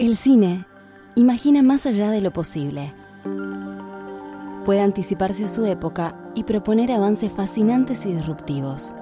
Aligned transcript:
El 0.00 0.16
cine 0.16 0.64
imagina 1.14 1.62
más 1.62 1.84
allá 1.84 2.10
de 2.10 2.22
lo 2.22 2.32
posible. 2.32 2.94
Puede 4.64 4.80
anticiparse 4.80 5.44
a 5.44 5.46
su 5.46 5.66
época 5.66 6.16
y 6.34 6.44
proponer 6.44 6.90
avances 6.90 7.30
fascinantes 7.30 8.06
y 8.06 8.14
disruptivos. 8.14 8.94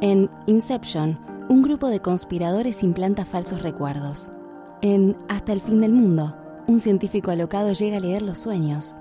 En 0.00 0.28
Inception, 0.46 1.16
un 1.48 1.62
grupo 1.62 1.86
de 1.86 2.00
conspiradores 2.00 2.82
implanta 2.82 3.24
falsos 3.24 3.62
recuerdos. 3.62 4.32
En 4.82 5.16
Hasta 5.28 5.52
el 5.52 5.60
fin 5.60 5.80
del 5.80 5.92
mundo, 5.92 6.36
un 6.66 6.80
científico 6.80 7.30
alocado 7.30 7.72
llega 7.72 7.98
a 7.98 8.00
leer 8.00 8.22
los 8.22 8.38
sueños. 8.38 8.96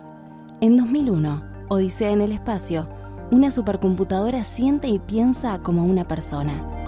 En 0.61 0.77
2001, 0.77 1.41
Odisea 1.69 2.11
en 2.11 2.21
el 2.21 2.33
espacio, 2.33 2.87
una 3.31 3.49
supercomputadora 3.49 4.43
siente 4.43 4.89
y 4.89 4.99
piensa 4.99 5.57
como 5.63 5.85
una 5.85 6.07
persona. 6.07 6.78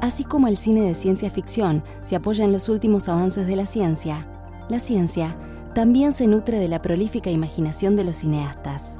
Así 0.00 0.24
como 0.24 0.48
el 0.48 0.56
cine 0.56 0.82
de 0.82 0.94
ciencia 0.94 1.30
ficción 1.30 1.82
se 2.02 2.16
apoya 2.16 2.44
en 2.44 2.52
los 2.52 2.68
últimos 2.68 3.08
avances 3.08 3.46
de 3.46 3.56
la 3.56 3.66
ciencia, 3.66 4.26
la 4.68 4.78
ciencia 4.78 5.36
también 5.74 6.12
se 6.12 6.26
nutre 6.26 6.58
de 6.58 6.68
la 6.68 6.80
prolífica 6.80 7.30
imaginación 7.30 7.96
de 7.96 8.04
los 8.04 8.16
cineastas. 8.16 8.96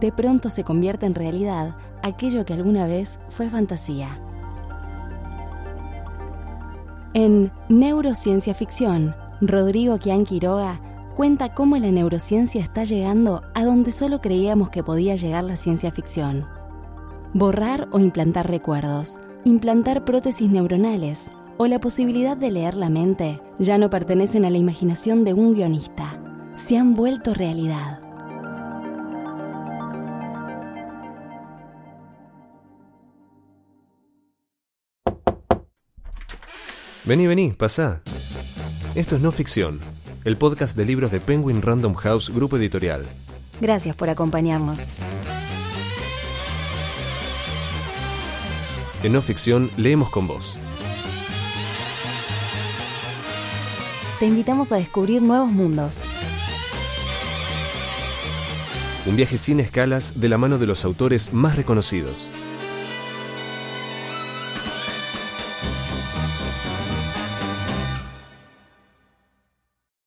De 0.00 0.12
pronto 0.12 0.50
se 0.50 0.64
convierte 0.64 1.06
en 1.06 1.14
realidad 1.14 1.76
aquello 2.02 2.44
que 2.44 2.52
alguna 2.52 2.86
vez 2.86 3.20
fue 3.30 3.50
fantasía. 3.50 4.20
En 7.14 7.52
Neurociencia 7.68 8.54
Ficción, 8.54 9.14
Rodrigo 9.40 9.98
Kian 9.98 10.24
Quiroga 10.24 10.80
cuenta 11.14 11.54
cómo 11.54 11.76
la 11.76 11.92
neurociencia 11.92 12.60
está 12.60 12.84
llegando 12.84 13.42
a 13.54 13.64
donde 13.64 13.92
solo 13.92 14.20
creíamos 14.20 14.70
que 14.70 14.82
podía 14.82 15.14
llegar 15.14 15.44
la 15.44 15.56
ciencia 15.56 15.92
ficción. 15.92 16.46
Borrar 17.32 17.88
o 17.92 18.00
implantar 18.00 18.48
recuerdos, 18.50 19.18
implantar 19.44 20.04
prótesis 20.04 20.50
neuronales 20.50 21.30
o 21.56 21.66
la 21.66 21.78
posibilidad 21.78 22.36
de 22.36 22.50
leer 22.50 22.74
la 22.74 22.88
mente 22.88 23.40
ya 23.58 23.78
no 23.78 23.90
pertenecen 23.90 24.44
a 24.44 24.50
la 24.50 24.58
imaginación 24.58 25.24
de 25.24 25.34
un 25.34 25.54
guionista, 25.54 26.20
se 26.56 26.78
han 26.78 26.94
vuelto 26.94 27.34
realidad. 27.34 28.00
Vení, 37.04 37.26
vení, 37.26 37.52
pasá. 37.52 38.00
Esto 38.94 39.16
es 39.16 39.22
No 39.22 39.30
Ficción, 39.30 39.78
el 40.24 40.38
podcast 40.38 40.74
de 40.74 40.86
libros 40.86 41.12
de 41.12 41.20
Penguin 41.20 41.60
Random 41.60 41.94
House 41.94 42.32
Grupo 42.34 42.56
Editorial. 42.56 43.04
Gracias 43.60 43.94
por 43.94 44.08
acompañarnos. 44.08 44.88
En 49.04 49.12
no 49.12 49.20
ficción 49.20 49.70
leemos 49.76 50.08
con 50.08 50.26
vos. 50.26 50.56
Te 54.18 54.26
invitamos 54.26 54.72
a 54.72 54.76
descubrir 54.76 55.20
nuevos 55.20 55.52
mundos. 55.52 56.00
Un 59.04 59.14
viaje 59.14 59.36
sin 59.36 59.60
escalas 59.60 60.18
de 60.18 60.30
la 60.30 60.38
mano 60.38 60.56
de 60.56 60.66
los 60.66 60.86
autores 60.86 61.34
más 61.34 61.54
reconocidos. 61.54 62.30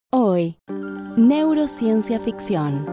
Hoy, 0.10 0.58
Neurociencia 1.16 2.20
Ficción. 2.20 2.88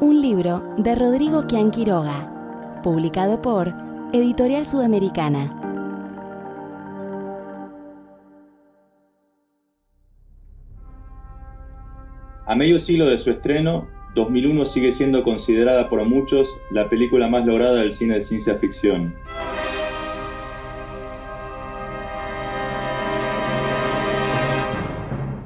Un 0.00 0.22
libro 0.22 0.76
de 0.78 0.94
Rodrigo 0.94 1.48
Quian 1.48 1.72
Quiroga, 1.72 2.80
publicado 2.84 3.42
por 3.42 3.87
Editorial 4.10 4.64
Sudamericana. 4.64 5.54
A 12.46 12.56
medio 12.56 12.78
siglo 12.78 13.04
de 13.04 13.18
su 13.18 13.30
estreno, 13.30 13.86
2001 14.14 14.64
sigue 14.64 14.92
siendo 14.92 15.22
considerada 15.22 15.90
por 15.90 16.02
muchos 16.06 16.48
la 16.70 16.88
película 16.88 17.28
más 17.28 17.44
lograda 17.44 17.80
del 17.80 17.92
cine 17.92 18.14
de 18.14 18.22
ciencia 18.22 18.54
ficción. 18.54 19.14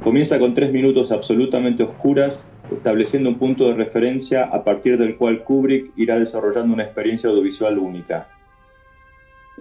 Comienza 0.05 0.39
con 0.39 0.55
tres 0.55 0.73
minutos 0.73 1.11
absolutamente 1.11 1.83
oscuras, 1.83 2.47
estableciendo 2.71 3.29
un 3.29 3.41
punto 3.41 3.67
de 3.67 3.75
referencia 3.75 4.45
a 4.45 4.63
partir 4.63 4.99
del 4.99 5.17
cual 5.17 5.43
Kubrick 5.43 5.91
irá 5.97 6.21
desarrollando 6.21 6.75
una 6.75 6.85
experiencia 6.85 7.29
audiovisual 7.29 7.77
única. 7.79 8.29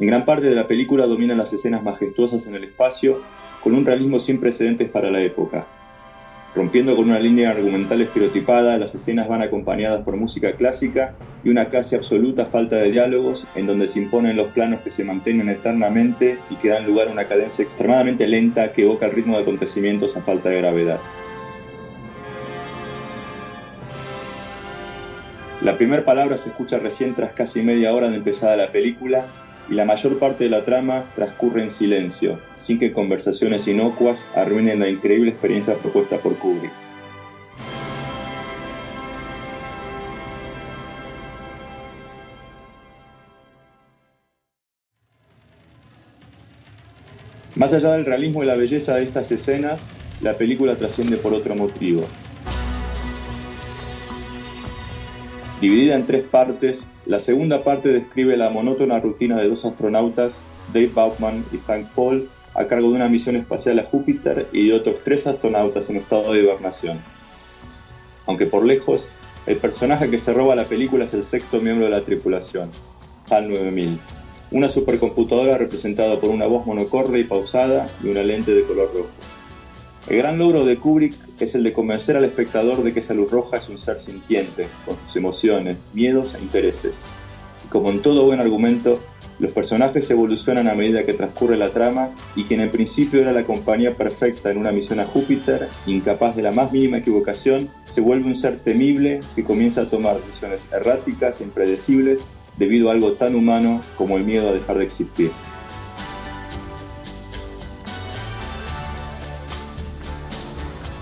En 0.01 0.07
gran 0.07 0.25
parte 0.25 0.47
de 0.47 0.55
la 0.55 0.67
película 0.67 1.05
dominan 1.05 1.37
las 1.37 1.53
escenas 1.53 1.83
majestuosas 1.83 2.47
en 2.47 2.55
el 2.55 2.63
espacio, 2.63 3.21
con 3.63 3.75
un 3.75 3.85
realismo 3.85 4.17
sin 4.17 4.39
precedentes 4.39 4.89
para 4.89 5.11
la 5.11 5.21
época. 5.21 5.67
Rompiendo 6.55 6.95
con 6.95 7.11
una 7.11 7.19
línea 7.19 7.51
argumental 7.51 8.01
estereotipada, 8.01 8.79
las 8.79 8.95
escenas 8.95 9.27
van 9.27 9.43
acompañadas 9.43 10.03
por 10.03 10.17
música 10.17 10.53
clásica 10.53 11.13
y 11.43 11.49
una 11.49 11.69
casi 11.69 11.95
absoluta 11.95 12.47
falta 12.47 12.77
de 12.77 12.91
diálogos, 12.91 13.45
en 13.53 13.67
donde 13.67 13.87
se 13.87 13.99
imponen 13.99 14.37
los 14.37 14.47
planos 14.47 14.81
que 14.81 14.89
se 14.89 15.03
mantienen 15.03 15.49
eternamente 15.49 16.39
y 16.49 16.55
que 16.55 16.69
dan 16.69 16.87
lugar 16.87 17.09
a 17.09 17.11
una 17.11 17.25
cadencia 17.25 17.63
extremadamente 17.63 18.25
lenta 18.25 18.73
que 18.73 18.81
evoca 18.81 19.05
el 19.05 19.11
ritmo 19.11 19.35
de 19.35 19.43
acontecimientos 19.43 20.17
a 20.17 20.21
falta 20.21 20.49
de 20.49 20.57
gravedad. 20.57 20.99
La 25.61 25.77
primera 25.77 26.03
palabra 26.03 26.37
se 26.37 26.49
escucha 26.49 26.79
recién 26.79 27.13
tras 27.13 27.33
casi 27.33 27.61
media 27.61 27.93
hora 27.93 28.09
de 28.09 28.15
empezada 28.15 28.55
la 28.55 28.71
película 28.71 29.27
y 29.71 29.73
la 29.73 29.85
mayor 29.85 30.19
parte 30.19 30.43
de 30.43 30.49
la 30.49 30.65
trama 30.65 31.05
transcurre 31.15 31.63
en 31.63 31.71
silencio, 31.71 32.37
sin 32.55 32.77
que 32.77 32.91
conversaciones 32.91 33.69
inocuas 33.69 34.27
arruinen 34.35 34.81
la 34.81 34.89
increíble 34.89 35.31
experiencia 35.31 35.75
propuesta 35.75 36.17
por 36.17 36.35
Kubrick. 36.35 36.73
Más 47.55 47.73
allá 47.73 47.93
del 47.93 48.05
realismo 48.05 48.43
y 48.43 48.47
la 48.47 48.55
belleza 48.55 48.95
de 48.95 49.03
estas 49.03 49.31
escenas, 49.31 49.89
la 50.19 50.37
película 50.37 50.75
trasciende 50.75 51.15
por 51.15 51.33
otro 51.33 51.55
motivo. 51.55 52.07
Dividida 55.61 55.95
en 55.95 56.07
tres 56.07 56.23
partes, 56.23 56.87
la 57.05 57.19
segunda 57.19 57.63
parte 57.63 57.89
describe 57.89 58.37
la 58.37 58.49
monótona 58.49 58.99
rutina 58.99 59.37
de 59.37 59.49
dos 59.49 59.65
astronautas, 59.65 60.43
Dave 60.73 60.91
Bauchman 60.93 61.43
y 61.51 61.57
Frank 61.57 61.87
Paul, 61.95 62.29
a 62.53 62.65
cargo 62.65 62.89
de 62.89 62.95
una 62.95 63.07
misión 63.07 63.35
espacial 63.35 63.79
a 63.79 63.85
Júpiter 63.85 64.47
y 64.51 64.67
de 64.67 64.73
otros 64.73 64.97
tres 65.03 65.25
astronautas 65.25 65.89
en 65.89 65.97
estado 65.97 66.33
de 66.33 66.41
hibernación. 66.41 67.01
Aunque 68.27 68.45
por 68.45 68.65
lejos, 68.65 69.07
el 69.47 69.57
personaje 69.57 70.09
que 70.11 70.19
se 70.19 70.31
roba 70.31 70.55
la 70.55 70.65
película 70.65 71.05
es 71.05 71.13
el 71.13 71.23
sexto 71.23 71.59
miembro 71.59 71.85
de 71.85 71.91
la 71.91 72.01
tripulación, 72.01 72.69
HAL 73.29 73.49
9000, 73.49 73.99
una 74.51 74.67
supercomputadora 74.67 75.57
representada 75.57 76.19
por 76.19 76.29
una 76.29 76.45
voz 76.45 76.67
monocorde 76.67 77.19
y 77.19 77.23
pausada 77.23 77.89
y 78.03 78.09
una 78.09 78.21
lente 78.21 78.53
de 78.53 78.63
color 78.63 78.91
rojo. 78.93 79.09
El 80.07 80.17
gran 80.17 80.39
logro 80.39 80.65
de 80.65 80.77
Kubrick 80.77 81.15
es 81.39 81.53
el 81.53 81.63
de 81.63 81.73
convencer 81.73 82.17
al 82.17 82.25
espectador 82.25 82.83
de 82.83 82.91
que 82.91 83.01
esa 83.01 83.13
luz 83.13 83.29
roja 83.29 83.57
es 83.57 83.69
un 83.69 83.77
ser 83.77 83.99
sintiente, 83.99 84.67
con 84.85 84.95
sus 85.05 85.15
emociones, 85.15 85.77
miedos 85.93 86.33
e 86.33 86.41
intereses. 86.41 86.95
Y 87.63 87.67
como 87.67 87.91
en 87.91 88.01
todo 88.01 88.25
buen 88.25 88.39
argumento, 88.39 88.99
los 89.41 89.53
personajes 89.53 90.09
evolucionan 90.11 90.67
a 90.67 90.75
medida 90.75 91.03
que 91.03 91.13
transcurre 91.13 91.55
la 91.55 91.71
trama 91.71 92.11
y 92.35 92.43
quien 92.43 92.61
en 92.61 92.71
principio 92.71 93.21
era 93.21 93.31
la 93.31 93.43
compañía 93.43 93.95
perfecta 93.95 94.51
en 94.51 94.57
una 94.57 94.71
misión 94.71 94.99
a 94.99 95.05
Júpiter, 95.05 95.67
incapaz 95.85 96.35
de 96.35 96.43
la 96.43 96.51
más 96.51 96.71
mínima 96.71 96.97
equivocación, 96.97 97.69
se 97.87 98.01
vuelve 98.01 98.27
un 98.27 98.35
ser 98.35 98.59
temible 98.59 99.19
que 99.35 99.43
comienza 99.43 99.81
a 99.81 99.89
tomar 99.89 100.19
decisiones 100.21 100.67
erráticas 100.71 101.41
e 101.41 101.43
impredecibles 101.43 102.23
debido 102.57 102.89
a 102.89 102.93
algo 102.93 103.13
tan 103.13 103.35
humano 103.35 103.81
como 103.97 104.17
el 104.17 104.25
miedo 104.25 104.49
a 104.49 104.53
dejar 104.53 104.77
de 104.77 104.83
existir. 104.83 105.31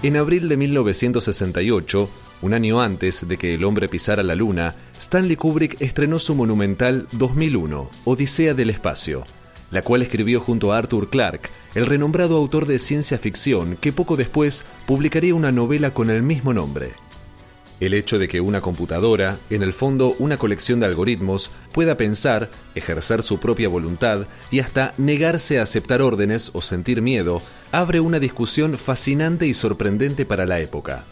En 0.02 0.16
abril 0.16 0.48
de 0.48 0.56
1968, 0.56 2.10
un 2.42 2.54
año 2.54 2.82
antes 2.82 3.28
de 3.28 3.36
que 3.36 3.56
el 3.56 3.66
hombre 3.66 3.90
pisara 3.90 4.24
la 4.24 4.34
luna, 4.34 4.74
Stanley 4.98 5.36
Kubrick 5.36 5.82
estrenó 5.82 6.20
su 6.20 6.36
monumental 6.36 7.10
2001, 7.12 7.90
Odisea 8.06 8.54
del 8.54 8.70
Espacio, 8.70 9.26
la 9.72 9.82
cual 9.82 10.02
escribió 10.02 10.40
junto 10.40 10.72
a 10.72 10.78
Arthur 10.78 11.10
Clarke, 11.10 11.50
el 11.76 11.86
renombrado 11.86 12.38
autor 12.38 12.66
de 12.66 12.80
ciencia 12.80 13.18
ficción 13.18 13.76
que 13.76 13.92
poco 13.92 14.16
después 14.16 14.64
publicaría 14.86 15.36
una 15.36 15.52
novela 15.52 15.94
con 15.94 16.10
el 16.10 16.24
mismo 16.24 16.54
nombre. 16.54 16.92
El 17.80 17.94
hecho 17.94 18.20
de 18.20 18.28
que 18.28 18.42
una 18.42 18.60
computadora, 18.60 19.40
en 19.50 19.64
el 19.64 19.72
fondo 19.72 20.14
una 20.20 20.38
colección 20.38 20.82
de 20.82 20.86
algoritmos, 20.86 21.50
pueda 21.72 21.96
pensar, 21.96 22.50
ejercer 22.76 23.24
su 23.24 23.40
propia 23.40 23.70
voluntad 23.70 24.28
y 24.52 24.60
hasta 24.60 24.94
negarse 24.98 25.60
a 25.60 25.64
aceptar 25.64 26.02
órdenes 26.02 26.52
o 26.54 26.62
sentir 26.62 27.02
miedo, 27.02 27.42
abre 27.72 28.02
una 28.02 28.20
discusión 28.20 28.78
fascinante 28.78 29.48
y 29.48 29.54
sorprendente 29.54 30.26
para 30.26 30.46
la 30.46 30.60
época. 30.60 31.06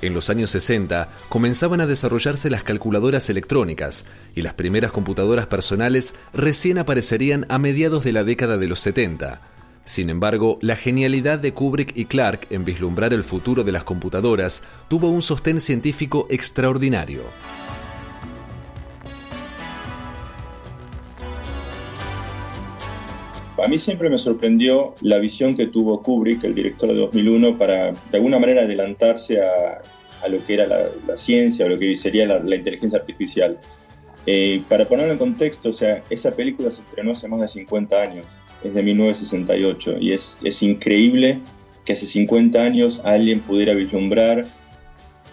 En 0.00 0.14
los 0.14 0.30
años 0.30 0.50
60 0.50 1.10
comenzaban 1.28 1.80
a 1.82 1.86
desarrollarse 1.86 2.48
las 2.48 2.64
calculadoras 2.64 3.28
electrónicas 3.28 4.06
y 4.34 4.42
las 4.42 4.54
primeras 4.54 4.92
computadoras 4.92 5.46
personales 5.46 6.14
recién 6.32 6.78
aparecerían 6.78 7.44
a 7.50 7.58
mediados 7.58 8.02
de 8.02 8.12
la 8.12 8.24
década 8.24 8.56
de 8.56 8.66
los 8.66 8.80
70 8.80 9.51
Sin 9.84 10.10
embargo, 10.10 10.58
la 10.60 10.76
genialidad 10.76 11.40
de 11.40 11.52
Kubrick 11.52 11.96
y 11.96 12.04
Clark 12.04 12.46
en 12.50 12.64
vislumbrar 12.64 13.12
el 13.12 13.24
futuro 13.24 13.64
de 13.64 13.72
las 13.72 13.82
computadoras 13.82 14.62
tuvo 14.88 15.10
un 15.10 15.22
sostén 15.22 15.60
científico 15.60 16.28
extraordinario. 16.30 17.22
A 23.62 23.68
mí 23.68 23.78
siempre 23.78 24.08
me 24.08 24.18
sorprendió 24.18 24.94
la 25.00 25.18
visión 25.18 25.56
que 25.56 25.66
tuvo 25.66 26.02
Kubrick, 26.02 26.42
el 26.44 26.54
director 26.54 26.88
de 26.88 26.96
2001, 26.96 27.58
para 27.58 27.92
de 27.92 27.98
alguna 28.14 28.38
manera 28.38 28.62
adelantarse 28.62 29.40
a, 29.40 30.28
lo 30.28 30.44
que 30.44 30.54
era 30.54 30.66
la, 30.66 31.16
ciencia 31.16 31.66
o 31.66 31.68
lo 31.68 31.78
que 31.78 31.94
sería 31.94 32.26
la, 32.26 32.56
inteligencia 32.56 32.98
artificial. 32.98 33.58
Eh, 34.26 34.62
para 34.68 34.88
ponerlo 34.88 35.12
en 35.12 35.18
contexto, 35.18 35.70
o 35.70 35.72
sea, 35.72 36.04
esa 36.10 36.34
película 36.34 36.70
se 36.70 36.82
estrenó 36.82 37.12
hace 37.12 37.28
más 37.28 37.40
de 37.40 37.48
50 37.48 38.00
años, 38.00 38.26
es 38.64 38.74
de 38.74 38.82
1968, 38.82 39.96
y 40.00 40.12
es, 40.12 40.40
es 40.44 40.62
increíble 40.62 41.40
que 41.84 41.94
hace 41.94 42.06
50 42.06 42.62
años 42.62 43.00
alguien 43.04 43.40
pudiera 43.40 43.74
vislumbrar 43.74 44.46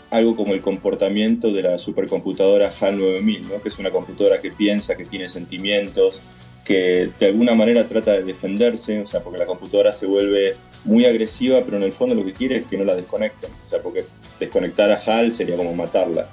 algo 0.09 0.35
como 0.35 0.53
el 0.53 0.61
comportamiento 0.61 1.51
de 1.51 1.61
la 1.61 1.77
supercomputadora 1.77 2.71
HAL 2.79 2.97
9000, 2.97 3.49
¿no? 3.49 3.61
que 3.61 3.69
es 3.69 3.77
una 3.77 3.91
computadora 3.91 4.41
que 4.41 4.51
piensa, 4.51 4.97
que 4.97 5.05
tiene 5.05 5.29
sentimientos, 5.29 6.21
que 6.65 7.09
de 7.19 7.25
alguna 7.27 7.55
manera 7.55 7.87
trata 7.87 8.13
de 8.13 8.23
defenderse, 8.23 9.01
o 9.01 9.07
sea, 9.07 9.21
porque 9.21 9.39
la 9.39 9.45
computadora 9.45 9.93
se 9.93 10.05
vuelve 10.05 10.55
muy 10.83 11.05
agresiva, 11.05 11.61
pero 11.63 11.77
en 11.77 11.83
el 11.83 11.93
fondo 11.93 12.15
lo 12.15 12.25
que 12.25 12.33
quiere 12.33 12.57
es 12.57 12.67
que 12.67 12.77
no 12.77 12.83
la 12.83 12.95
desconecten, 12.95 13.51
o 13.65 13.69
sea, 13.69 13.81
porque 13.81 14.05
desconectar 14.39 14.91
a 14.91 14.99
HAL 15.03 15.31
sería 15.31 15.57
como 15.57 15.73
matarla. 15.73 16.29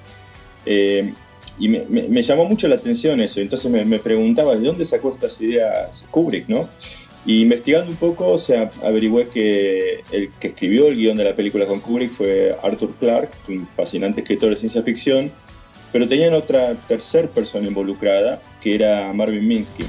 Eh, 0.64 1.12
y 1.58 1.68
me, 1.68 2.22
llamó 2.22 2.44
mucho 2.44 2.68
la 2.68 2.76
atención 2.76 3.20
eso, 3.20 3.40
entonces 3.40 3.70
me, 3.70 3.98
preguntaba 3.98 4.54
de 4.54 4.66
dónde 4.66 4.84
sacó 4.84 5.14
estas 5.14 5.40
ideas 5.40 6.06
Kubrick, 6.10 6.48
¿no? 6.48 6.68
Y 7.24 7.42
investigando 7.42 7.90
un 7.90 7.96
poco, 7.96 8.28
o 8.28 8.38
sea, 8.38 8.70
averigüé 8.84 9.28
que 9.28 10.04
el 10.12 10.30
que 10.38 10.48
escribió 10.48 10.86
el 10.86 10.96
guion 10.96 11.16
de 11.16 11.24
la 11.24 11.34
película 11.34 11.66
con 11.66 11.80
Kubrick 11.80 12.12
fue 12.12 12.54
Arthur 12.62 12.94
Clarke, 13.00 13.34
un 13.48 13.66
fascinante 13.74 14.20
escritor 14.20 14.50
de 14.50 14.56
ciencia 14.56 14.82
ficción, 14.82 15.32
pero 15.92 16.08
tenían 16.08 16.34
otra 16.34 16.74
tercera 16.86 17.26
persona 17.26 17.66
involucrada, 17.66 18.40
que 18.60 18.74
era 18.74 19.12
Marvin 19.12 19.48
Minsky. 19.48 19.84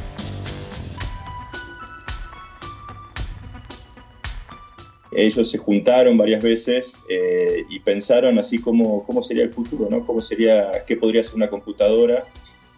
Ellos 5.18 5.50
se 5.50 5.58
juntaron 5.58 6.16
varias 6.16 6.44
veces 6.44 6.96
eh, 7.10 7.66
y 7.70 7.80
pensaron 7.80 8.38
así 8.38 8.60
como 8.60 9.04
cómo 9.04 9.24
sería 9.24 9.44
el 9.44 9.50
futuro, 9.50 9.88
¿no? 9.90 10.06
Cómo 10.06 10.22
sería, 10.22 10.84
qué 10.86 10.96
podría 10.96 11.24
ser 11.24 11.38
una 11.38 11.50
computadora. 11.50 12.26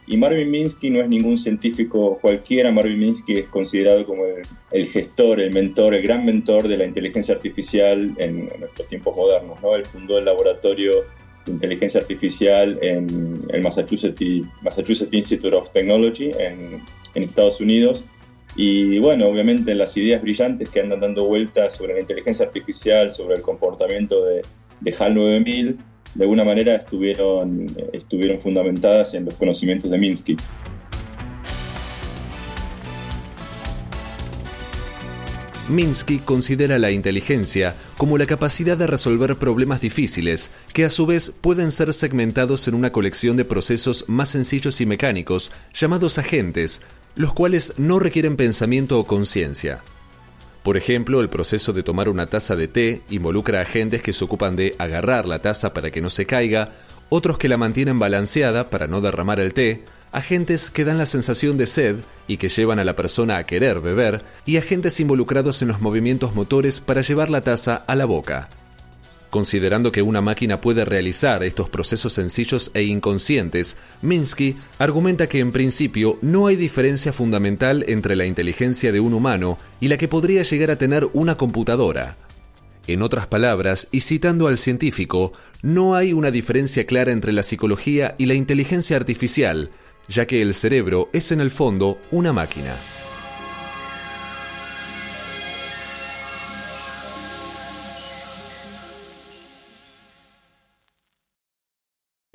Y 0.08 0.16
Marvin 0.16 0.50
Minsky 0.50 0.90
no 0.90 1.02
es 1.02 1.10
ningún 1.10 1.38
científico 1.38 2.18
cualquiera, 2.22 2.72
Marvin 2.72 2.98
Minsky 2.98 3.40
es 3.40 3.46
considerado 3.48 4.06
como 4.06 4.24
el, 4.72 4.88
gestor, 4.88 5.42
el 5.42 5.52
mentor, 5.52 5.94
el 5.94 6.02
gran 6.02 6.26
mentor 6.26 6.70
de 6.70 6.78
la 6.78 6.86
inteligencia 6.86 7.36
artificial 7.36 8.16
en, 8.18 8.48
nuestros 8.58 8.88
tiempos 8.88 9.18
modernos, 9.18 9.62
¿no? 9.62 9.76
Él 9.76 9.84
fundó 9.84 10.18
el 10.18 10.24
laboratorio 10.24 10.94
de 11.46 11.52
inteligencia 11.52 12.00
artificial 12.00 12.80
en 12.82 13.46
el 13.50 13.62
Massachusetts, 13.62 14.22
Institute 15.12 15.54
of 15.54 15.74
Technology 15.74 16.32
en, 16.40 16.82
en 17.16 17.24
Estados 17.24 17.60
Unidos 17.60 18.06
y 18.62 19.00
bueno, 19.00 19.26
obviamente 19.28 19.74
las 19.74 19.96
ideas 19.96 20.22
brillantes 20.22 20.70
que 20.70 20.82
andan 20.82 21.00
dando 21.00 21.24
vueltas 21.24 21.78
sobre 21.78 21.94
la 21.94 22.02
inteligencia 22.02 22.46
artificial, 22.46 23.10
sobre 23.10 23.38
el 23.38 23.42
comportamiento 23.42 24.26
de, 24.26 24.42
HAL 25.00 25.16
9000, 25.16 25.78
de 26.16 26.24
alguna 26.26 26.44
manera 26.44 26.76
estuvieron, 26.76 27.68
estuvieron 27.94 28.38
fundamentadas 28.38 29.14
en 29.14 29.24
los 29.24 29.36
conocimientos 29.36 29.90
de 29.90 29.98
Minsky. 29.98 30.36
Minsky 35.70 36.18
considera 36.20 36.80
la 36.80 36.92
inteligencia 36.92 37.76
como 37.96 38.18
la 38.18 38.26
capacidad 38.26 38.76
de 38.76 38.88
resolver 38.88 39.38
problemas 39.38 39.80
difíciles, 39.80 40.52
que 40.74 40.84
a 40.84 40.90
su 40.90 41.06
vez 41.06 41.32
pueden 41.32 41.72
ser 41.72 41.94
segmentados 41.94 42.68
en 42.68 42.74
una 42.74 42.92
colección 42.92 43.38
de 43.38 43.46
procesos 43.46 44.04
más 44.10 44.30
sencillos 44.30 44.82
y 44.82 44.86
mecánicos, 44.86 45.54
llamados 45.74 46.18
agentes, 46.18 46.82
los 47.16 47.34
cuales 47.34 47.74
no 47.78 48.00
requieren 48.00 48.38
pensamiento 48.38 49.00
o 49.00 49.08
conciencia. 49.08 49.82
Por 50.64 50.78
ejemplo, 50.78 51.22
el 51.22 51.30
proceso 51.30 51.74
de 51.74 51.84
tomar 51.84 52.10
una 52.10 52.28
taza 52.28 52.56
de 52.56 52.68
té 52.68 53.02
involucra 53.10 53.62
agentes 53.62 54.02
que 54.02 54.14
se 54.14 54.24
ocupan 54.24 54.56
de 54.56 54.76
agarrar 54.78 55.26
la 55.26 55.42
taza 55.42 55.74
para 55.74 55.90
que 55.90 56.02
no 56.02 56.10
se 56.10 56.26
caiga, 56.26 56.74
otros 57.10 57.38
que 57.38 57.50
la 57.50 57.58
mantienen 57.58 57.98
balanceada 57.98 58.70
para 58.70 58.88
no 58.88 59.02
derramar 59.02 59.40
el 59.40 59.54
té, 59.54 59.86
agentes 60.12 60.70
que 60.70 60.86
dan 60.86 60.98
la 60.98 61.06
sensación 61.06 61.58
de 61.58 61.66
sed 61.66 61.98
y 62.28 62.38
que 62.38 62.50
llevan 62.50 62.80
a 62.80 62.84
la 62.84 62.96
persona 62.96 63.38
a 63.38 63.46
querer 63.46 63.80
beber, 63.80 64.24
y 64.46 64.58
agentes 64.58 65.00
involucrados 65.00 65.62
en 65.62 65.70
los 65.70 65.82
movimientos 65.82 66.36
motores 66.36 66.82
para 66.82 67.02
llevar 67.02 67.30
la 67.30 67.44
taza 67.44 67.76
a 67.76 67.96
la 67.96 68.06
boca. 68.06 68.50
Considerando 69.30 69.92
que 69.92 70.02
una 70.02 70.22
máquina 70.22 70.60
puede 70.60 70.86
realizar 70.86 71.44
estos 71.44 71.70
procesos 71.70 72.14
sencillos 72.14 72.72
e 72.74 72.84
inconscientes, 72.84 73.78
Minsky 74.02 74.58
argumenta 74.80 75.30
que 75.30 75.40
en 75.40 75.52
principio 75.52 76.18
no 76.22 76.48
hay 76.48 76.56
diferencia 76.56 77.14
fundamental 77.14 77.86
entre 77.88 78.16
la 78.16 78.26
inteligencia 78.26 78.92
de 78.92 79.00
un 79.00 79.14
humano 79.14 79.60
y 79.80 79.88
la 79.88 79.98
que 79.98 80.08
podría 80.08 80.42
llegar 80.42 80.72
a 80.72 80.78
tener 80.78 81.08
una 81.14 81.38
computadora. 81.38 82.18
En 82.88 83.04
otras 83.04 83.28
palabras, 83.28 83.88
y 83.92 84.02
citando 84.02 84.48
al 84.48 84.58
científico, 84.58 85.34
no 85.62 85.94
hay 85.94 86.12
una 86.12 86.32
diferencia 86.32 86.88
clara 86.88 87.12
entre 87.12 87.32
la 87.32 87.44
psicología 87.44 88.16
y 88.18 88.26
la 88.26 88.34
inteligencia 88.34 88.98
artificial, 88.98 89.70
ya 90.08 90.26
que 90.26 90.42
el 90.42 90.56
cerebro 90.56 91.08
es 91.14 91.32
en 91.32 91.40
el 91.40 91.52
fondo 91.52 92.00
una 92.10 92.34
máquina. 92.34 92.76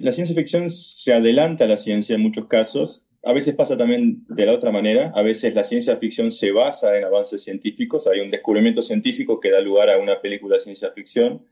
La 0.05 0.12
ciencia 0.12 0.37
ficción 0.37 0.69
se 0.69 1.15
adelanta 1.15 1.65
a 1.65 1.67
la 1.67 1.79
ciencia 1.79 2.15
en 2.15 2.21
muchos 2.21 2.45
casos. 2.45 3.06
A 3.25 3.33
veces 3.33 3.55
pasa 3.55 3.79
también 3.79 4.23
de 4.29 4.45
la 4.45 4.53
otra 4.53 4.71
manera. 4.71 5.11
A 5.15 5.23
veces 5.23 5.55
la 5.55 5.65
ciencia 5.65 5.97
ficción 5.97 6.31
se 6.31 6.53
basa 6.53 6.99
en 6.99 7.05
avances 7.05 7.43
científicos. 7.43 8.06
Hay 8.06 8.21
un 8.21 8.31
descubrimiento 8.31 8.83
científico 8.83 9.41
que 9.41 9.51
da 9.51 9.61
lugar 9.62 9.89
a 9.89 9.97
una 9.97 10.21
película 10.21 10.56
de 10.56 10.61
ciencia 10.61 10.91
ficción. 10.91 11.47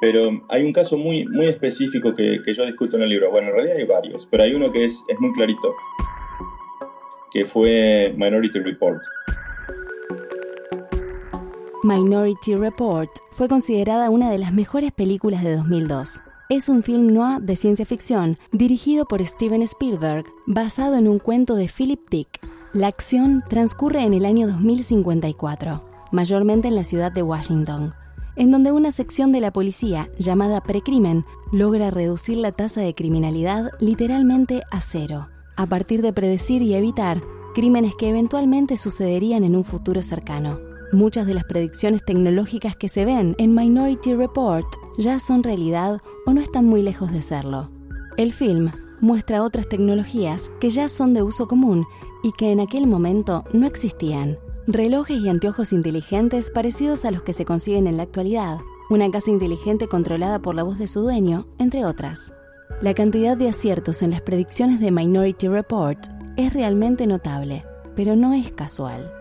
Pero 0.00 0.44
hay 0.48 0.64
un 0.64 0.72
caso 0.72 0.98
muy, 0.98 1.24
muy 1.26 1.46
específico 1.46 2.12
que, 2.12 2.40
que, 2.44 2.52
yo 2.52 2.66
discuto 2.66 2.96
en 2.96 3.04
el 3.04 3.10
libro. 3.10 3.30
Bueno, 3.30 3.50
en 3.50 3.54
realidad 3.54 3.76
hay 3.76 3.84
varios, 3.84 4.26
pero 4.28 4.42
hay 4.42 4.52
uno 4.52 4.72
que 4.72 4.84
es, 4.84 5.04
es 5.08 5.20
muy 5.20 5.32
clarito, 5.32 5.76
que 7.32 7.44
fue 7.44 8.12
Minority 8.16 8.58
Report. 8.58 9.00
Minority 11.86 12.56
Report 12.56 13.08
fue 13.30 13.46
considerada 13.46 14.10
una 14.10 14.28
de 14.28 14.38
las 14.38 14.52
mejores 14.52 14.90
películas 14.90 15.44
de 15.44 15.54
2002. 15.54 16.20
Es 16.48 16.68
un 16.68 16.82
film 16.82 17.14
noir 17.14 17.40
de 17.42 17.54
ciencia 17.54 17.86
ficción 17.86 18.38
dirigido 18.50 19.04
por 19.04 19.24
Steven 19.24 19.62
Spielberg, 19.62 20.24
basado 20.46 20.96
en 20.96 21.06
un 21.06 21.20
cuento 21.20 21.54
de 21.54 21.68
Philip 21.68 22.00
Dick. 22.10 22.40
La 22.72 22.88
acción 22.88 23.44
transcurre 23.48 24.02
en 24.02 24.14
el 24.14 24.24
año 24.24 24.48
2054, 24.48 25.84
mayormente 26.10 26.66
en 26.66 26.74
la 26.74 26.82
ciudad 26.82 27.12
de 27.12 27.22
Washington, 27.22 27.94
en 28.34 28.50
donde 28.50 28.72
una 28.72 28.90
sección 28.90 29.30
de 29.30 29.38
la 29.38 29.52
policía 29.52 30.10
llamada 30.18 30.64
Precrimen 30.64 31.24
logra 31.52 31.92
reducir 31.92 32.38
la 32.38 32.50
tasa 32.50 32.80
de 32.80 32.96
criminalidad 32.96 33.70
literalmente 33.78 34.62
a 34.72 34.80
cero, 34.80 35.28
a 35.54 35.66
partir 35.66 36.02
de 36.02 36.12
predecir 36.12 36.62
y 36.62 36.74
evitar 36.74 37.22
crímenes 37.54 37.94
que 37.94 38.08
eventualmente 38.08 38.76
sucederían 38.76 39.44
en 39.44 39.54
un 39.54 39.62
futuro 39.62 40.02
cercano. 40.02 40.65
Muchas 40.92 41.26
de 41.26 41.34
las 41.34 41.44
predicciones 41.44 42.04
tecnológicas 42.04 42.76
que 42.76 42.88
se 42.88 43.04
ven 43.04 43.34
en 43.38 43.54
Minority 43.54 44.14
Report 44.14 44.66
ya 44.98 45.18
son 45.18 45.42
realidad 45.42 46.00
o 46.26 46.32
no 46.32 46.40
están 46.40 46.64
muy 46.64 46.80
lejos 46.82 47.10
de 47.12 47.22
serlo. 47.22 47.70
El 48.16 48.32
film 48.32 48.70
muestra 49.00 49.42
otras 49.42 49.68
tecnologías 49.68 50.50
que 50.60 50.70
ya 50.70 50.88
son 50.88 51.12
de 51.12 51.22
uso 51.22 51.48
común 51.48 51.86
y 52.22 52.32
que 52.32 52.52
en 52.52 52.60
aquel 52.60 52.86
momento 52.86 53.44
no 53.52 53.66
existían. 53.66 54.38
Relojes 54.68 55.20
y 55.20 55.28
anteojos 55.28 55.72
inteligentes 55.72 56.50
parecidos 56.50 57.04
a 57.04 57.10
los 57.10 57.22
que 57.22 57.32
se 57.32 57.44
consiguen 57.44 57.88
en 57.88 57.96
la 57.96 58.04
actualidad, 58.04 58.58
una 58.88 59.10
casa 59.10 59.30
inteligente 59.30 59.88
controlada 59.88 60.38
por 60.38 60.54
la 60.54 60.62
voz 60.62 60.78
de 60.78 60.86
su 60.86 61.00
dueño, 61.00 61.46
entre 61.58 61.84
otras. 61.84 62.32
La 62.80 62.94
cantidad 62.94 63.36
de 63.36 63.48
aciertos 63.48 64.02
en 64.02 64.12
las 64.12 64.20
predicciones 64.20 64.80
de 64.80 64.92
Minority 64.92 65.48
Report 65.48 65.98
es 66.36 66.52
realmente 66.52 67.06
notable, 67.06 67.64
pero 67.96 68.14
no 68.14 68.34
es 68.34 68.52
casual. 68.52 69.15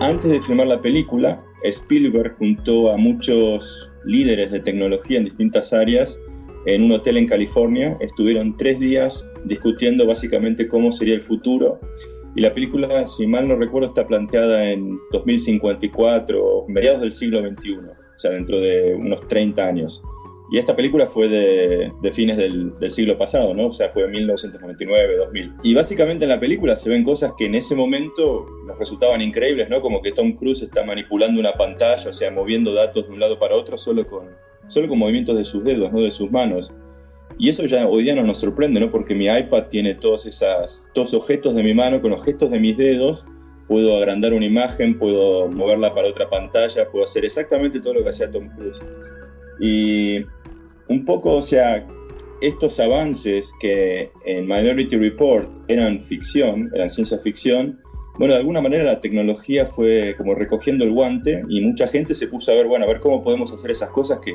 Antes 0.00 0.30
de 0.30 0.40
filmar 0.40 0.66
la 0.66 0.80
película, 0.80 1.44
Spielberg 1.62 2.34
juntó 2.38 2.90
a 2.90 2.96
muchos 2.96 3.90
líderes 4.06 4.50
de 4.50 4.60
tecnología 4.60 5.18
en 5.18 5.26
distintas 5.26 5.74
áreas 5.74 6.18
en 6.64 6.84
un 6.84 6.92
hotel 6.92 7.18
en 7.18 7.26
California. 7.26 7.98
Estuvieron 8.00 8.56
tres 8.56 8.80
días 8.80 9.28
discutiendo 9.44 10.06
básicamente 10.06 10.68
cómo 10.68 10.90
sería 10.90 11.14
el 11.14 11.20
futuro. 11.20 11.78
Y 12.34 12.40
la 12.40 12.54
película, 12.54 13.04
si 13.04 13.26
mal 13.26 13.46
no 13.46 13.56
recuerdo, 13.56 13.88
está 13.88 14.06
planteada 14.06 14.70
en 14.70 14.98
2054, 15.12 16.64
mediados 16.68 17.02
del 17.02 17.12
siglo 17.12 17.42
XXI, 17.42 17.74
o 17.74 18.18
sea, 18.18 18.30
dentro 18.30 18.58
de 18.58 18.94
unos 18.94 19.28
30 19.28 19.66
años. 19.66 20.02
Y 20.52 20.58
esta 20.58 20.74
película 20.74 21.06
fue 21.06 21.28
de, 21.28 22.12
fines 22.12 22.36
del, 22.36 22.74
siglo 22.88 23.16
pasado, 23.16 23.54
¿no? 23.54 23.68
O 23.68 23.72
sea, 23.72 23.88
fue 23.90 24.02
en 24.02 24.10
1999, 24.10 25.16
2000. 25.16 25.54
Y 25.62 25.74
básicamente 25.74 26.24
en 26.24 26.30
la 26.30 26.40
película 26.40 26.76
se 26.76 26.90
ven 26.90 27.04
cosas 27.04 27.32
que 27.38 27.46
en 27.46 27.54
ese 27.54 27.76
momento 27.76 28.46
nos 28.66 28.76
resultaban 28.76 29.22
increíbles, 29.22 29.70
¿no? 29.70 29.80
Como 29.80 30.02
que 30.02 30.10
Tom 30.10 30.32
Cruise 30.32 30.62
está 30.62 30.84
manipulando 30.84 31.38
una 31.38 31.52
pantalla, 31.52 32.10
o 32.10 32.12
sea, 32.12 32.32
moviendo 32.32 32.74
datos 32.74 33.06
de 33.06 33.12
un 33.12 33.20
lado 33.20 33.38
para 33.38 33.54
otro 33.54 33.78
solo 33.78 34.04
con, 34.08 34.28
solo 34.66 34.88
con 34.88 34.98
movimientos 34.98 35.36
de 35.36 35.44
sus 35.44 35.62
dedos, 35.62 35.92
no 35.92 36.00
de 36.00 36.10
sus 36.10 36.32
manos. 36.32 36.72
Y 37.38 37.48
eso 37.48 37.64
ya 37.66 37.86
hoy 37.86 38.02
día 38.02 38.16
no 38.16 38.24
nos 38.24 38.40
sorprende, 38.40 38.80
¿no? 38.80 38.90
Porque 38.90 39.14
mi 39.14 39.26
iPad 39.26 39.66
tiene 39.68 39.94
todos 39.94 40.26
esos 40.26 41.14
objetos 41.14 41.54
de 41.54 41.62
mi 41.62 41.74
mano 41.74 42.02
con 42.02 42.10
los 42.10 42.24
gestos 42.24 42.50
de 42.50 42.58
mis 42.58 42.76
dedos. 42.76 43.24
Puedo 43.68 43.96
agrandar 43.96 44.32
una 44.32 44.46
imagen, 44.46 44.98
puedo 44.98 45.46
moverla 45.46 45.94
para 45.94 46.08
otra 46.08 46.28
pantalla, 46.28 46.90
puedo 46.90 47.04
hacer 47.04 47.24
exactamente 47.24 47.78
todo 47.78 47.94
lo 47.94 48.02
que 48.02 48.08
hacía 48.08 48.28
Tom 48.32 48.48
Cruise. 48.56 48.80
Y 49.60 50.24
un 50.90 51.04
poco, 51.04 51.36
o 51.36 51.42
sea, 51.42 51.86
estos 52.40 52.80
avances 52.80 53.54
que 53.60 54.10
en 54.24 54.46
Minority 54.46 54.96
Report 54.96 55.48
eran 55.68 56.00
ficción, 56.00 56.68
eran 56.74 56.90
ciencia 56.90 57.16
ficción, 57.18 57.78
bueno, 58.18 58.34
de 58.34 58.40
alguna 58.40 58.60
manera 58.60 58.82
la 58.82 59.00
tecnología 59.00 59.64
fue 59.64 60.14
como 60.18 60.34
recogiendo 60.34 60.84
el 60.84 60.92
guante 60.92 61.44
y 61.48 61.60
mucha 61.60 61.86
gente 61.86 62.12
se 62.14 62.26
puso 62.26 62.50
a 62.50 62.56
ver, 62.56 62.66
bueno, 62.66 62.84
a 62.84 62.88
ver 62.88 62.98
cómo 62.98 63.22
podemos 63.22 63.52
hacer 63.52 63.70
esas 63.70 63.90
cosas 63.90 64.18
que, 64.18 64.32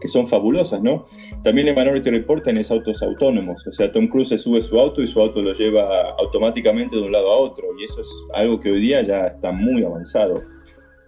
que 0.00 0.06
son 0.06 0.28
fabulosas, 0.28 0.80
¿no? 0.80 1.06
También 1.42 1.66
en 1.66 1.74
Minority 1.74 2.08
Report 2.08 2.44
tenés 2.44 2.70
autos 2.70 3.02
autónomos, 3.02 3.66
o 3.66 3.72
sea, 3.72 3.90
Tom 3.90 4.06
Cruise 4.06 4.28
se 4.28 4.38
sube 4.38 4.62
su 4.62 4.78
auto 4.78 5.02
y 5.02 5.08
su 5.08 5.20
auto 5.20 5.42
lo 5.42 5.52
lleva 5.54 6.12
automáticamente 6.18 6.94
de 6.94 7.02
un 7.02 7.10
lado 7.10 7.32
a 7.32 7.36
otro 7.36 7.66
y 7.78 7.84
eso 7.84 8.00
es 8.00 8.08
algo 8.32 8.60
que 8.60 8.70
hoy 8.70 8.80
día 8.80 9.02
ya 9.02 9.26
está 9.26 9.50
muy 9.50 9.82
avanzado. 9.82 10.40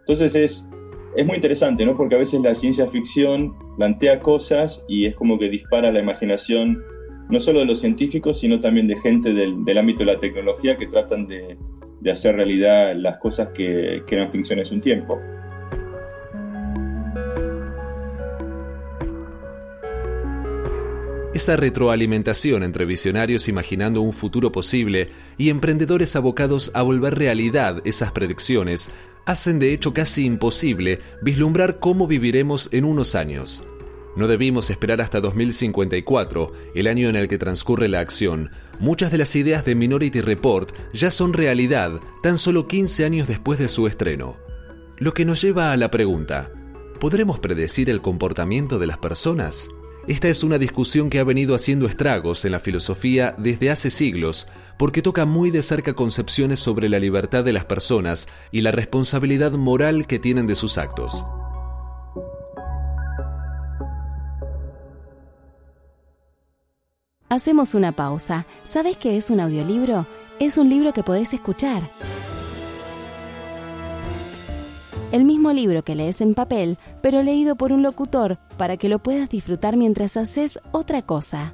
Entonces 0.00 0.34
es 0.34 0.68
es 1.16 1.26
muy 1.26 1.36
interesante, 1.36 1.84
¿no? 1.84 1.96
Porque 1.96 2.14
a 2.14 2.18
veces 2.18 2.40
la 2.40 2.54
ciencia 2.54 2.86
ficción 2.86 3.54
plantea 3.76 4.20
cosas 4.20 4.84
y 4.88 5.06
es 5.06 5.14
como 5.14 5.38
que 5.38 5.48
dispara 5.48 5.90
la 5.90 6.00
imaginación 6.00 6.82
no 7.28 7.40
solo 7.40 7.60
de 7.60 7.66
los 7.66 7.80
científicos, 7.80 8.40
sino 8.40 8.60
también 8.60 8.86
de 8.86 8.98
gente 9.00 9.32
del, 9.32 9.78
ámbito 9.78 10.00
de 10.00 10.06
la 10.06 10.20
tecnología 10.20 10.76
que 10.76 10.86
tratan 10.86 11.26
de, 11.26 11.58
hacer 12.10 12.36
realidad 12.36 12.94
las 12.96 13.18
cosas 13.18 13.48
que, 13.48 14.02
que 14.06 14.14
eran 14.14 14.30
ficciones 14.30 14.72
un 14.72 14.80
tiempo. 14.80 15.20
Esa 21.34 21.56
retroalimentación 21.56 22.64
entre 22.64 22.84
visionarios 22.84 23.46
imaginando 23.48 24.00
un 24.00 24.12
futuro 24.12 24.50
posible 24.50 25.10
y 25.36 25.50
emprendedores 25.50 26.16
abocados 26.16 26.72
a 26.74 26.82
volver 26.82 27.16
realidad 27.16 27.80
esas 27.84 28.10
predicciones 28.10 28.90
hacen 29.28 29.58
de 29.58 29.74
hecho 29.74 29.92
casi 29.92 30.24
imposible 30.24 31.00
vislumbrar 31.20 31.78
cómo 31.80 32.06
viviremos 32.06 32.70
en 32.72 32.86
unos 32.86 33.14
años. 33.14 33.62
No 34.16 34.26
debimos 34.26 34.70
esperar 34.70 35.02
hasta 35.02 35.20
2054, 35.20 36.50
el 36.74 36.86
año 36.86 37.10
en 37.10 37.14
el 37.14 37.28
que 37.28 37.36
transcurre 37.36 37.88
la 37.88 38.00
acción. 38.00 38.50
Muchas 38.80 39.12
de 39.12 39.18
las 39.18 39.36
ideas 39.36 39.66
de 39.66 39.74
Minority 39.74 40.22
Report 40.22 40.74
ya 40.94 41.10
son 41.10 41.34
realidad 41.34 42.00
tan 42.22 42.38
solo 42.38 42.66
15 42.66 43.04
años 43.04 43.28
después 43.28 43.58
de 43.58 43.68
su 43.68 43.86
estreno. 43.86 44.38
Lo 44.96 45.12
que 45.12 45.26
nos 45.26 45.42
lleva 45.42 45.72
a 45.72 45.76
la 45.76 45.90
pregunta, 45.90 46.50
¿podremos 46.98 47.38
predecir 47.38 47.90
el 47.90 48.00
comportamiento 48.00 48.78
de 48.78 48.86
las 48.86 48.96
personas? 48.96 49.68
Esta 50.08 50.28
es 50.28 50.42
una 50.42 50.56
discusión 50.56 51.10
que 51.10 51.18
ha 51.18 51.24
venido 51.24 51.54
haciendo 51.54 51.86
estragos 51.86 52.42
en 52.46 52.52
la 52.52 52.60
filosofía 52.60 53.34
desde 53.36 53.70
hace 53.70 53.90
siglos, 53.90 54.48
porque 54.78 55.02
toca 55.02 55.26
muy 55.26 55.50
de 55.50 55.62
cerca 55.62 55.92
concepciones 55.92 56.60
sobre 56.60 56.88
la 56.88 56.98
libertad 56.98 57.44
de 57.44 57.52
las 57.52 57.66
personas 57.66 58.26
y 58.50 58.62
la 58.62 58.70
responsabilidad 58.72 59.52
moral 59.52 60.06
que 60.06 60.18
tienen 60.18 60.46
de 60.46 60.54
sus 60.54 60.78
actos. 60.78 61.26
Hacemos 67.28 67.74
una 67.74 67.92
pausa. 67.92 68.46
¿Sabes 68.64 68.96
qué 68.96 69.18
es 69.18 69.28
un 69.28 69.40
audiolibro? 69.40 70.06
Es 70.40 70.56
un 70.56 70.70
libro 70.70 70.94
que 70.94 71.02
podés 71.02 71.34
escuchar 71.34 71.82
el 75.12 75.24
mismo 75.24 75.52
libro 75.52 75.82
que 75.82 75.94
lees 75.94 76.20
en 76.20 76.34
papel, 76.34 76.78
pero 77.00 77.22
leído 77.22 77.56
por 77.56 77.72
un 77.72 77.82
locutor 77.82 78.38
para 78.56 78.76
que 78.76 78.88
lo 78.88 78.98
puedas 78.98 79.28
disfrutar 79.28 79.76
mientras 79.76 80.16
haces 80.16 80.60
otra 80.72 81.02
cosa. 81.02 81.52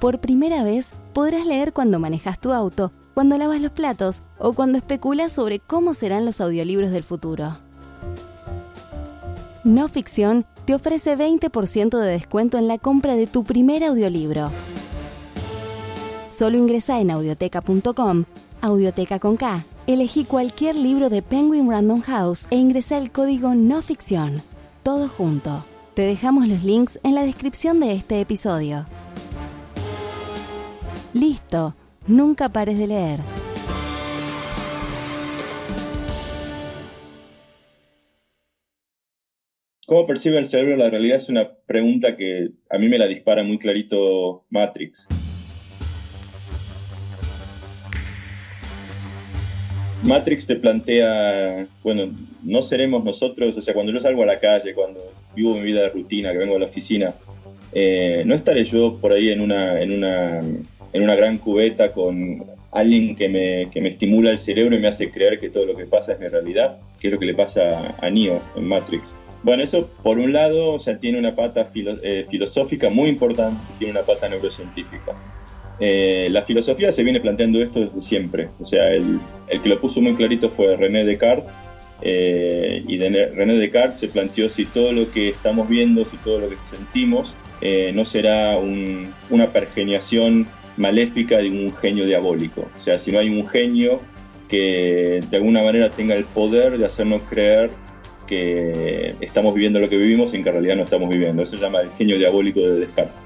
Por 0.00 0.20
primera 0.20 0.62
vez 0.62 0.92
podrás 1.12 1.46
leer 1.46 1.72
cuando 1.72 1.98
manejas 1.98 2.38
tu 2.38 2.52
auto, 2.52 2.92
cuando 3.14 3.38
lavas 3.38 3.60
los 3.60 3.72
platos 3.72 4.22
o 4.38 4.52
cuando 4.52 4.78
especulas 4.78 5.32
sobre 5.32 5.58
cómo 5.58 5.94
serán 5.94 6.24
los 6.24 6.40
audiolibros 6.40 6.90
del 6.90 7.02
futuro. 7.02 7.58
No 9.64 9.88
Ficción 9.88 10.46
te 10.64 10.74
ofrece 10.74 11.16
20% 11.16 11.98
de 11.98 12.06
descuento 12.06 12.58
en 12.58 12.68
la 12.68 12.78
compra 12.78 13.16
de 13.16 13.26
tu 13.26 13.42
primer 13.42 13.82
audiolibro. 13.82 14.50
Solo 16.30 16.56
ingresa 16.56 17.00
en 17.00 17.10
audioteca.com, 17.10 18.24
audioteca 18.60 19.18
con 19.18 19.36
K 19.36 19.64
Elegí 19.86 20.24
cualquier 20.24 20.74
libro 20.74 21.10
de 21.10 21.22
Penguin 21.22 21.70
Random 21.70 22.00
House 22.00 22.48
e 22.50 22.56
ingresé 22.56 22.96
el 22.96 23.12
código 23.12 23.54
no 23.54 23.82
ficción. 23.82 24.42
Todo 24.82 25.06
junto. 25.06 25.64
Te 25.94 26.02
dejamos 26.02 26.48
los 26.48 26.64
links 26.64 26.98
en 27.04 27.14
la 27.14 27.22
descripción 27.22 27.78
de 27.78 27.92
este 27.92 28.20
episodio. 28.20 28.84
Listo, 31.14 31.76
nunca 32.08 32.48
pares 32.48 32.80
de 32.80 32.88
leer. 32.88 33.20
¿Cómo 39.86 40.04
percibe 40.08 40.38
el 40.38 40.46
cerebro 40.46 40.76
la 40.76 40.90
realidad? 40.90 41.14
Es 41.14 41.28
una 41.28 41.48
pregunta 41.64 42.16
que 42.16 42.50
a 42.70 42.78
mí 42.78 42.88
me 42.88 42.98
la 42.98 43.06
dispara 43.06 43.44
muy 43.44 43.58
clarito 43.58 44.46
Matrix. 44.50 45.06
Matrix 50.04 50.46
te 50.46 50.56
plantea, 50.56 51.66
bueno, 51.82 52.12
no 52.42 52.62
seremos 52.62 53.04
nosotros, 53.04 53.56
o 53.56 53.60
sea, 53.60 53.74
cuando 53.74 53.92
yo 53.92 54.00
salgo 54.00 54.22
a 54.22 54.26
la 54.26 54.38
calle, 54.38 54.74
cuando 54.74 55.00
vivo 55.34 55.54
mi 55.54 55.62
vida 55.62 55.82
de 55.82 55.90
rutina, 55.90 56.32
que 56.32 56.38
vengo 56.38 56.56
a 56.56 56.58
la 56.58 56.66
oficina, 56.66 57.14
eh, 57.72 58.22
no 58.24 58.34
estaré 58.34 58.64
yo 58.64 58.98
por 59.00 59.12
ahí 59.12 59.30
en 59.30 59.40
una, 59.40 59.80
en 59.80 59.92
una, 59.92 60.40
en 60.92 61.02
una 61.02 61.16
gran 61.16 61.38
cubeta 61.38 61.92
con 61.92 62.44
alguien 62.70 63.16
que 63.16 63.28
me, 63.28 63.70
que 63.70 63.80
me 63.80 63.88
estimula 63.88 64.30
el 64.30 64.38
cerebro 64.38 64.76
y 64.76 64.80
me 64.80 64.88
hace 64.88 65.10
creer 65.10 65.40
que 65.40 65.50
todo 65.50 65.66
lo 65.66 65.76
que 65.76 65.86
pasa 65.86 66.12
es 66.12 66.20
mi 66.20 66.28
realidad, 66.28 66.78
que 67.00 67.08
es 67.08 67.12
lo 67.12 67.18
que 67.18 67.26
le 67.26 67.34
pasa 67.34 67.96
a 68.00 68.10
Neo 68.10 68.40
en 68.54 68.68
Matrix. 68.68 69.16
Bueno, 69.42 69.62
eso 69.62 69.88
por 70.02 70.18
un 70.18 70.32
lado, 70.32 70.72
o 70.72 70.78
sea, 70.78 70.98
tiene 70.98 71.18
una 71.18 71.34
pata 71.34 71.70
eh, 71.74 72.26
filosófica 72.30 72.90
muy 72.90 73.08
importante, 73.08 73.60
tiene 73.78 73.92
una 73.92 74.02
pata 74.02 74.28
neurocientífica. 74.28 75.14
Eh, 75.78 76.28
la 76.30 76.42
filosofía 76.42 76.90
se 76.90 77.02
viene 77.02 77.20
planteando 77.20 77.62
esto 77.62 77.80
desde 77.80 78.00
siempre. 78.00 78.48
O 78.60 78.64
sea, 78.64 78.92
el, 78.92 79.20
que 79.48 79.68
lo 79.68 79.80
puso 79.80 80.00
muy 80.00 80.14
clarito 80.14 80.48
fue 80.48 80.76
René 80.76 81.04
Descartes. 81.04 81.52
Eh, 82.02 82.84
y 82.86 82.98
René 82.98 83.54
Descartes 83.54 83.98
se 83.98 84.08
planteó 84.08 84.50
si 84.50 84.66
todo 84.66 84.92
lo 84.92 85.10
que 85.10 85.30
estamos 85.30 85.68
viendo, 85.68 86.04
si 86.04 86.16
todo 86.18 86.40
lo 86.40 86.48
que 86.48 86.56
sentimos, 86.62 87.36
eh, 87.60 87.92
no 87.94 88.04
será 88.04 88.58
una 88.58 89.52
pergeniación 89.52 90.46
maléfica 90.76 91.38
de 91.38 91.50
un 91.50 91.74
genio 91.74 92.04
diabólico. 92.04 92.68
O 92.74 92.78
sea, 92.78 92.98
si 92.98 93.12
no 93.12 93.18
hay 93.18 93.28
un 93.28 93.48
genio 93.48 94.00
que 94.48 95.20
de 95.28 95.36
alguna 95.36 95.62
manera 95.62 95.90
tenga 95.90 96.14
el 96.14 96.24
poder 96.24 96.78
de 96.78 96.86
hacernos 96.86 97.22
creer 97.28 97.70
que 98.26 99.14
estamos 99.20 99.54
viviendo 99.54 99.80
lo 99.80 99.88
que 99.88 99.96
vivimos 99.96 100.34
en 100.34 100.42
que 100.42 100.48
en 100.50 100.54
realidad 100.54 100.76
no 100.76 100.84
estamos 100.84 101.08
viviendo. 101.08 101.42
Eso 101.42 101.56
se 101.56 101.64
llama 101.64 101.80
el 101.80 101.90
genio 101.92 102.18
diabólico 102.18 102.60
de 102.60 102.80
Descartes. 102.80 103.25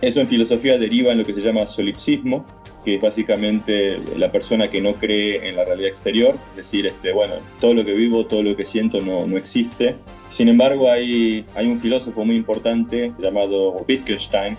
Eso 0.00 0.20
en 0.20 0.28
filosofía 0.28 0.78
deriva 0.78 1.12
en 1.12 1.18
lo 1.18 1.24
que 1.24 1.34
se 1.34 1.40
llama 1.40 1.66
solipsismo, 1.66 2.46
que 2.84 2.94
es 2.94 3.02
básicamente 3.02 3.98
la 4.16 4.32
persona 4.32 4.68
que 4.68 4.80
no 4.80 4.94
cree 4.94 5.48
en 5.48 5.56
la 5.56 5.64
realidad 5.64 5.90
exterior, 5.90 6.36
es 6.52 6.56
decir, 6.56 6.86
este, 6.86 7.12
bueno, 7.12 7.34
todo 7.60 7.74
lo 7.74 7.84
que 7.84 7.92
vivo, 7.92 8.24
todo 8.26 8.42
lo 8.42 8.56
que 8.56 8.64
siento 8.64 9.02
no, 9.02 9.26
no 9.26 9.36
existe. 9.36 9.96
Sin 10.30 10.48
embargo, 10.48 10.90
hay, 10.90 11.44
hay 11.54 11.66
un 11.66 11.78
filósofo 11.78 12.24
muy 12.24 12.36
importante 12.36 13.12
llamado 13.18 13.72
Wittgenstein 13.86 14.56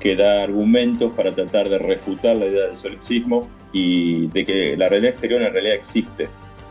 que 0.00 0.16
da 0.16 0.44
argumentos 0.44 1.12
para 1.14 1.34
tratar 1.34 1.68
de 1.68 1.78
refutar 1.78 2.36
la 2.36 2.46
idea 2.46 2.66
del 2.68 2.76
solipsismo 2.76 3.48
y 3.72 4.28
de 4.28 4.44
que 4.44 4.76
la 4.76 4.88
realidad 4.88 5.12
exterior 5.12 5.42
en 5.42 5.52
realidad 5.52 5.74
existe. 5.74 6.28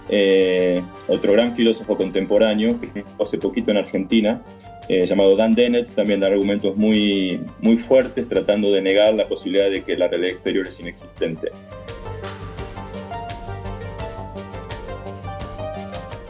Eh, 0.10 0.82
otro 1.08 1.34
gran 1.34 1.54
filósofo 1.54 1.98
contemporáneo, 1.98 2.80
que 2.80 3.04
hace 3.22 3.38
poquito 3.38 3.72
en 3.72 3.78
Argentina, 3.78 4.42
eh, 4.90 5.06
llamado 5.06 5.36
Dan 5.36 5.54
Dennett, 5.54 5.94
también 5.94 6.20
da 6.20 6.28
argumentos 6.28 6.76
muy, 6.76 7.42
muy 7.60 7.78
fuertes 7.78 8.28
tratando 8.28 8.72
de 8.72 8.82
negar 8.82 9.14
la 9.14 9.28
posibilidad 9.28 9.70
de 9.70 9.84
que 9.84 9.98
la 9.98 10.08
realidad 10.08 10.32
exterior 10.32 10.68
es 10.68 10.80
inexistente. 10.80 11.52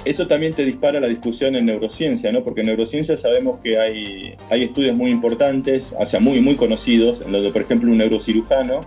Eso 0.06 0.26
también 0.26 0.54
te 0.54 0.64
dispara 0.64 1.02
la 1.02 1.08
discusión 1.08 1.58
en 1.58 1.66
neurociencia, 1.66 2.32
¿no? 2.32 2.42
porque 2.44 2.62
en 2.62 2.68
neurociencia 2.68 3.18
sabemos 3.18 3.60
que 3.62 3.78
hay, 3.78 4.36
hay 4.50 4.64
estudios 4.64 4.96
muy 4.96 5.12
importantes, 5.12 5.94
o 6.00 6.06
sea, 6.06 6.22
muy, 6.22 6.40
muy 6.40 6.56
conocidos, 6.56 7.20
en 7.20 7.34
donde, 7.34 7.52
por 7.52 7.62
ejemplo, 7.62 7.92
un 7.92 7.98
neurocirujano 7.98 8.82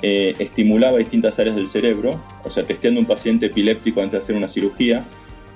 eh, 0.00 0.34
estimulaba 0.38 0.96
distintas 0.96 1.38
áreas 1.38 1.56
del 1.56 1.66
cerebro, 1.66 2.18
o 2.42 2.48
sea, 2.48 2.64
testeando 2.64 3.00
un 3.00 3.06
paciente 3.06 3.46
epiléptico 3.46 4.00
antes 4.00 4.12
de 4.12 4.18
hacer 4.18 4.36
una 4.36 4.48
cirugía, 4.48 5.04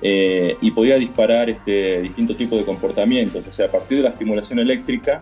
eh, 0.01 0.57
y 0.61 0.71
podía 0.71 0.95
disparar 0.95 1.49
este, 1.49 2.01
distintos 2.01 2.37
tipos 2.37 2.59
de 2.59 2.65
comportamientos. 2.65 3.45
O 3.47 3.51
sea, 3.51 3.67
a 3.67 3.71
partir 3.71 3.97
de 3.97 4.03
la 4.03 4.09
estimulación 4.09 4.59
eléctrica, 4.59 5.19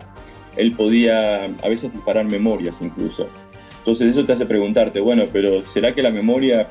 él 0.56 0.72
podía 0.72 1.44
a 1.44 1.68
veces 1.68 1.92
disparar 1.92 2.26
memorias 2.26 2.82
incluso. 2.82 3.28
Entonces 3.78 4.08
eso 4.08 4.26
te 4.26 4.32
hace 4.32 4.46
preguntarte, 4.46 5.00
bueno, 5.00 5.24
pero 5.32 5.64
¿será 5.64 5.94
que 5.94 6.02
la 6.02 6.10
memoria 6.10 6.68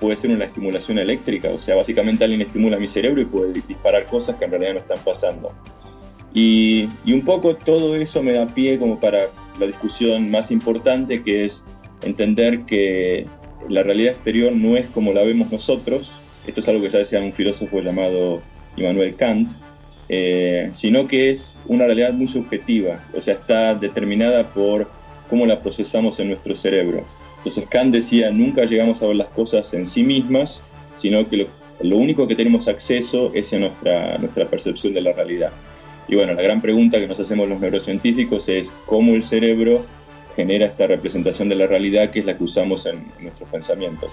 puede 0.00 0.16
ser 0.16 0.30
una 0.30 0.46
estimulación 0.46 0.98
eléctrica? 0.98 1.50
O 1.50 1.58
sea, 1.58 1.76
básicamente 1.76 2.24
alguien 2.24 2.40
estimula 2.40 2.78
mi 2.78 2.86
cerebro 2.86 3.20
y 3.20 3.26
puede 3.26 3.52
disparar 3.52 4.06
cosas 4.06 4.36
que 4.36 4.46
en 4.46 4.50
realidad 4.50 4.72
no 4.72 4.78
están 4.80 4.98
pasando. 5.04 5.52
Y, 6.32 6.88
y 7.04 7.12
un 7.12 7.22
poco 7.22 7.54
todo 7.54 7.94
eso 7.94 8.22
me 8.22 8.32
da 8.32 8.46
pie 8.46 8.78
como 8.78 8.98
para 8.98 9.28
la 9.60 9.66
discusión 9.66 10.30
más 10.30 10.50
importante, 10.50 11.22
que 11.22 11.44
es 11.44 11.64
entender 12.02 12.62
que 12.62 13.26
la 13.68 13.82
realidad 13.82 14.10
exterior 14.10 14.52
no 14.52 14.76
es 14.76 14.88
como 14.88 15.12
la 15.12 15.22
vemos 15.22 15.52
nosotros, 15.52 16.18
esto 16.46 16.60
es 16.60 16.68
algo 16.68 16.82
que 16.82 16.90
ya 16.90 16.98
decía 16.98 17.20
un 17.20 17.32
filósofo 17.32 17.80
llamado 17.80 18.42
Immanuel 18.76 19.16
Kant, 19.16 19.50
eh, 20.08 20.68
sino 20.72 21.06
que 21.06 21.30
es 21.30 21.62
una 21.66 21.86
realidad 21.86 22.12
muy 22.12 22.26
subjetiva, 22.26 23.04
o 23.14 23.20
sea, 23.20 23.34
está 23.34 23.74
determinada 23.74 24.52
por 24.52 24.90
cómo 25.28 25.46
la 25.46 25.62
procesamos 25.62 26.20
en 26.20 26.28
nuestro 26.28 26.54
cerebro. 26.54 27.04
Entonces 27.38 27.66
Kant 27.68 27.94
decía, 27.94 28.30
nunca 28.30 28.64
llegamos 28.64 29.02
a 29.02 29.06
ver 29.06 29.16
las 29.16 29.28
cosas 29.28 29.72
en 29.74 29.86
sí 29.86 30.02
mismas, 30.02 30.62
sino 30.94 31.28
que 31.28 31.48
lo, 31.80 31.96
único 31.96 32.26
que 32.26 32.34
tenemos 32.34 32.68
acceso 32.68 33.32
es 33.34 33.52
en 33.52 33.60
nuestra, 33.60 34.18
nuestra 34.18 34.48
percepción 34.48 34.94
de 34.94 35.00
la 35.00 35.12
realidad. 35.12 35.52
Y 36.08 36.16
bueno, 36.16 36.34
la 36.34 36.42
gran 36.42 36.60
pregunta 36.60 36.98
que 36.98 37.08
nos 37.08 37.18
hacemos 37.18 37.48
los 37.48 37.60
neurocientíficos 37.60 38.48
es 38.48 38.76
cómo 38.86 39.14
el 39.14 39.22
cerebro 39.22 39.86
genera 40.36 40.66
esta 40.66 40.86
representación 40.86 41.48
de 41.48 41.56
la 41.56 41.66
realidad 41.66 42.10
que 42.10 42.20
es 42.20 42.26
la 42.26 42.36
que 42.36 42.44
usamos 42.44 42.86
en 42.86 43.12
nuestros 43.20 43.48
pensamientos. 43.48 44.10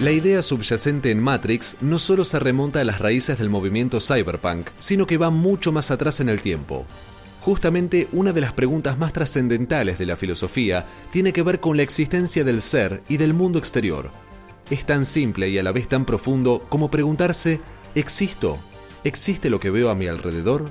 La 0.00 0.10
idea 0.10 0.42
subyacente 0.42 1.12
en 1.12 1.22
Matrix 1.22 1.76
no 1.80 2.00
solo 2.00 2.24
se 2.24 2.40
remonta 2.40 2.80
a 2.80 2.84
las 2.84 2.98
raíces 2.98 3.38
del 3.38 3.48
movimiento 3.48 4.00
cyberpunk, 4.00 4.70
sino 4.80 5.06
que 5.06 5.18
va 5.18 5.30
mucho 5.30 5.70
más 5.70 5.92
atrás 5.92 6.18
en 6.18 6.28
el 6.28 6.40
tiempo. 6.40 6.84
Justamente 7.40 8.08
una 8.10 8.32
de 8.32 8.40
las 8.40 8.52
preguntas 8.52 8.98
más 8.98 9.12
trascendentales 9.12 9.96
de 9.96 10.06
la 10.06 10.16
filosofía 10.16 10.84
tiene 11.12 11.32
que 11.32 11.44
ver 11.44 11.60
con 11.60 11.76
la 11.76 11.84
existencia 11.84 12.42
del 12.42 12.60
ser 12.60 13.04
y 13.08 13.18
del 13.18 13.34
mundo 13.34 13.60
exterior. 13.60 14.10
Es 14.68 14.84
tan 14.84 15.06
simple 15.06 15.48
y 15.48 15.58
a 15.58 15.62
la 15.62 15.70
vez 15.70 15.86
tan 15.86 16.04
profundo 16.04 16.66
como 16.68 16.90
preguntarse, 16.90 17.60
¿existo? 17.94 18.58
¿Existe 19.04 19.48
lo 19.48 19.60
que 19.60 19.70
veo 19.70 19.90
a 19.90 19.94
mi 19.94 20.08
alrededor? 20.08 20.70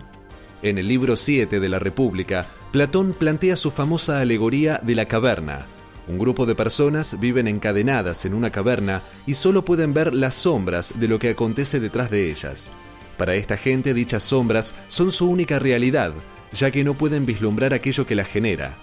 En 0.64 0.78
el 0.78 0.90
libro 0.90 1.16
7 1.16 1.62
de 1.62 1.70
la 1.70 1.80
República, 1.80 2.46
Platón 2.74 3.14
plantea 3.14 3.56
su 3.56 3.72
famosa 3.72 4.20
alegoría 4.20 4.82
de 4.84 4.96
la 4.96 5.06
caverna, 5.06 5.66
un 6.08 6.18
grupo 6.18 6.46
de 6.46 6.56
personas 6.56 7.20
viven 7.20 7.48
encadenadas 7.48 8.26
en 8.26 8.34
una 8.34 8.52
caverna 8.52 9.02
y 9.26 9.36
solo 9.36 9.64
pueden 9.64 9.94
ver 9.94 10.14
las 10.14 10.36
sombras 10.36 11.00
de 11.00 11.08
lo 11.08 11.20
que 11.20 11.30
acontece 11.30 11.80
detrás 11.80 12.12
de 12.12 12.30
ellas. 12.30 12.72
Para 13.18 13.36
esta 13.36 13.58
gente 13.58 13.94
dichas 13.94 14.24
sombras 14.24 14.76
son 14.88 15.12
su 15.12 15.30
única 15.30 15.60
realidad, 15.60 16.14
ya 16.52 16.72
que 16.72 16.84
no 16.84 16.96
pueden 16.96 17.26
vislumbrar 17.26 17.74
aquello 17.74 18.06
que 18.06 18.16
las 18.16 18.28
genera. 18.28 18.76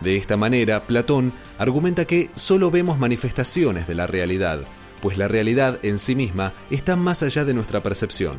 De 0.00 0.16
esta 0.16 0.36
manera, 0.36 0.86
Platón 0.86 1.32
argumenta 1.58 2.04
que 2.06 2.30
solo 2.34 2.70
vemos 2.70 2.98
manifestaciones 2.98 3.86
de 3.86 3.94
la 3.94 4.06
realidad, 4.06 4.60
pues 5.02 5.18
la 5.18 5.28
realidad 5.28 5.78
en 5.82 5.98
sí 5.98 6.14
misma 6.14 6.52
está 6.70 6.96
más 6.96 7.22
allá 7.22 7.44
de 7.44 7.54
nuestra 7.54 7.82
percepción. 7.82 8.38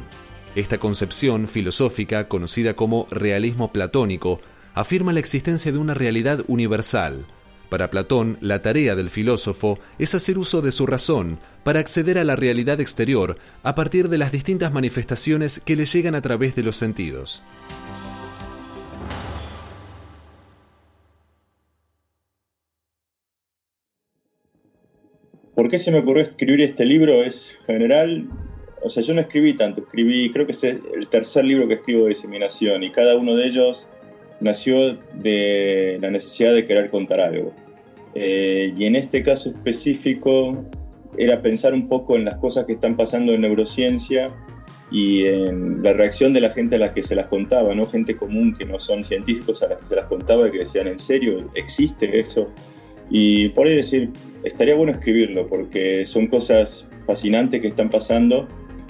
Esta 0.55 0.79
concepción 0.79 1.47
filosófica, 1.47 2.27
conocida 2.27 2.75
como 2.75 3.07
realismo 3.09 3.71
platónico, 3.71 4.41
afirma 4.73 5.13
la 5.13 5.19
existencia 5.19 5.71
de 5.71 5.77
una 5.77 5.93
realidad 5.93 6.43
universal, 6.47 7.25
para 7.71 7.89
Platón, 7.89 8.37
la 8.41 8.61
tarea 8.61 8.95
del 8.95 9.09
filósofo 9.09 9.79
es 9.97 10.13
hacer 10.13 10.37
uso 10.37 10.61
de 10.61 10.73
su 10.73 10.85
razón 10.85 11.39
para 11.63 11.79
acceder 11.79 12.17
a 12.17 12.25
la 12.25 12.35
realidad 12.35 12.81
exterior 12.81 13.37
a 13.63 13.75
partir 13.75 14.09
de 14.09 14.17
las 14.17 14.33
distintas 14.33 14.73
manifestaciones 14.73 15.61
que 15.61 15.77
le 15.77 15.85
llegan 15.85 16.13
a 16.13 16.21
través 16.21 16.53
de 16.53 16.63
los 16.63 16.75
sentidos. 16.75 17.43
¿Por 25.55 25.69
qué 25.69 25.77
se 25.77 25.91
me 25.91 25.99
ocurrió 25.99 26.23
escribir 26.23 26.61
este 26.63 26.83
libro? 26.83 27.23
Es 27.23 27.57
general, 27.65 28.27
o 28.83 28.89
sea, 28.89 29.01
yo 29.01 29.13
no 29.13 29.21
escribí 29.21 29.53
tanto, 29.55 29.79
escribí, 29.79 30.29
creo 30.33 30.45
que 30.45 30.51
es 30.51 30.63
el 30.65 31.07
tercer 31.09 31.45
libro 31.45 31.69
que 31.69 31.75
escribo 31.75 32.03
de 32.03 32.09
diseminación 32.09 32.83
y 32.83 32.91
cada 32.91 33.15
uno 33.15 33.33
de 33.35 33.45
ellos 33.45 33.87
nació 34.41 34.97
de 35.13 35.97
la 36.01 36.11
necesidad 36.11 36.53
de 36.53 36.65
querer 36.65 36.89
contar 36.89 37.21
algo. 37.21 37.53
Eh, 38.13 38.73
y 38.77 38.85
en 38.85 38.95
este 38.95 39.23
caso 39.23 39.49
específico 39.49 40.65
era 41.17 41.41
pensar 41.41 41.73
un 41.73 41.87
poco 41.87 42.15
en 42.15 42.25
las 42.25 42.35
cosas 42.35 42.65
que 42.65 42.73
están 42.73 42.97
pasando 42.97 43.33
en 43.33 43.41
neurociencia 43.41 44.31
y 44.91 45.25
en 45.25 45.81
la 45.81 45.93
reacción 45.93 46.33
de 46.33 46.41
la 46.41 46.49
gente 46.49 46.75
a 46.75 46.79
la 46.79 46.93
que 46.93 47.01
se 47.01 47.15
las 47.15 47.27
contaba, 47.27 47.73
¿no? 47.73 47.85
gente 47.85 48.17
común 48.17 48.53
que 48.57 48.65
no 48.65 48.77
son 48.79 49.05
científicos 49.05 49.63
a 49.63 49.69
las 49.69 49.79
que 49.79 49.85
se 49.85 49.95
las 49.95 50.07
contaba 50.07 50.47
y 50.47 50.51
que 50.51 50.59
decían, 50.59 50.87
¿en 50.87 50.99
serio 50.99 51.49
existe 51.55 52.19
eso? 52.19 52.49
Y 53.09 53.49
por 53.49 53.67
ahí 53.67 53.75
decir, 53.75 54.09
estaría 54.43 54.75
bueno 54.75 54.91
escribirlo 54.91 55.47
porque 55.47 56.05
son 56.05 56.27
cosas 56.27 56.89
fascinantes 57.05 57.61
que 57.61 57.67
están 57.67 57.89
pasando 57.89 58.47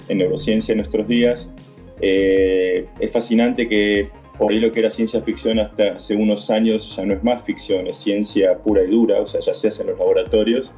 en 0.08 0.18
neurociencia 0.18 0.72
en 0.72 0.78
nuestros 0.78 1.06
días. 1.06 1.52
Eh, 2.00 2.86
es 2.98 3.12
fascinante 3.12 3.68
que 3.68 4.08
por 4.42 4.50
ahí 4.50 4.58
lo 4.58 4.72
que 4.72 4.80
era 4.80 4.90
ciencia 4.90 5.22
ficción 5.22 5.60
hasta 5.60 5.92
hace 5.92 6.16
unos 6.16 6.50
años 6.50 6.96
ya 6.96 7.06
no 7.06 7.14
es 7.14 7.22
más 7.22 7.44
ficción, 7.44 7.86
es 7.86 7.96
ciencia 7.96 8.58
pura 8.58 8.82
y 8.82 8.88
dura, 8.88 9.20
o 9.20 9.26
sea, 9.26 9.40
ya 9.40 9.54
se 9.54 9.68
hace 9.68 9.82
en 9.82 9.90
los 9.90 9.98
laboratorios. 10.00 10.72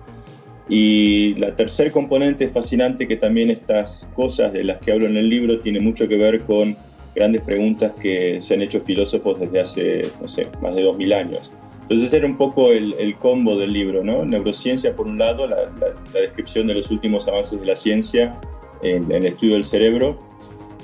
Y 0.69 1.33
la 1.37 1.57
tercer 1.57 1.91
componente 1.91 2.47
fascinante 2.49 3.09
que 3.09 3.17
también 3.17 3.49
estas 3.49 4.07
cosas 4.15 4.53
de 4.53 4.65
las 4.65 4.83
que 4.83 4.93
hablo 4.93 5.07
en 5.07 5.17
el 5.17 5.31
libro 5.31 5.61
tiene 5.61 5.81
mucho 5.81 6.07
que 6.09 6.19
ver 6.19 6.43
con 6.43 6.77
grandes 7.15 7.41
preguntas 7.41 7.93
que 7.99 8.43
se 8.43 8.53
han 8.53 8.61
hecho 8.61 8.81
filósofos 8.81 9.41
desde 9.41 9.61
hace, 9.61 10.11
no 10.21 10.29
sé, 10.29 10.47
más 10.61 10.75
de 10.75 10.83
2000 10.83 11.13
años. 11.15 11.51
Entonces 11.81 12.13
era 12.13 12.27
un 12.27 12.37
poco 12.37 12.71
el, 12.71 13.17
combo 13.17 13.57
del 13.57 13.73
libro, 13.73 14.05
¿no? 14.05 14.27
Neurociencia 14.27 14.95
por 14.95 15.07
un 15.07 15.17
lado, 15.17 15.47
la, 15.47 15.71
descripción 16.13 16.67
de 16.67 16.75
los 16.75 16.91
últimos 16.91 17.29
avances 17.29 17.59
de 17.59 17.67
la 17.67 17.77
ciencia 17.77 18.39
en, 18.83 19.05
en 19.05 19.13
el 19.13 19.27
estudio 19.29 19.55
del 19.55 19.65
cerebro, 19.65 20.19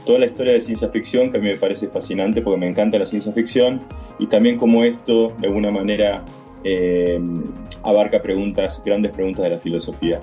toda 0.05 0.19
la 0.19 0.27
historia 0.27 0.53
de 0.53 0.61
ciencia 0.61 0.89
ficción 0.89 1.31
que 1.31 1.39
a 1.39 1.41
mí 1.41 1.49
me 1.49 1.57
parece 1.57 1.89
fascinante 1.89 2.43
porque 2.43 2.61
me 2.61 2.69
encanta 2.69 2.99
la 2.99 3.07
ciencia 3.07 3.33
ficción 3.33 3.83
y 4.19 4.27
también 4.27 4.57
como 4.57 4.85
esto 4.85 5.35
de 5.39 5.49
alguna 5.49 5.71
manera 5.71 6.25
eh, 6.65 7.21
abarca 7.83 8.23
preguntas, 8.23 8.83
grandes 8.85 9.13
preguntas 9.13 9.45
de 9.45 9.51
la 9.51 9.59
filosofía. 9.59 10.21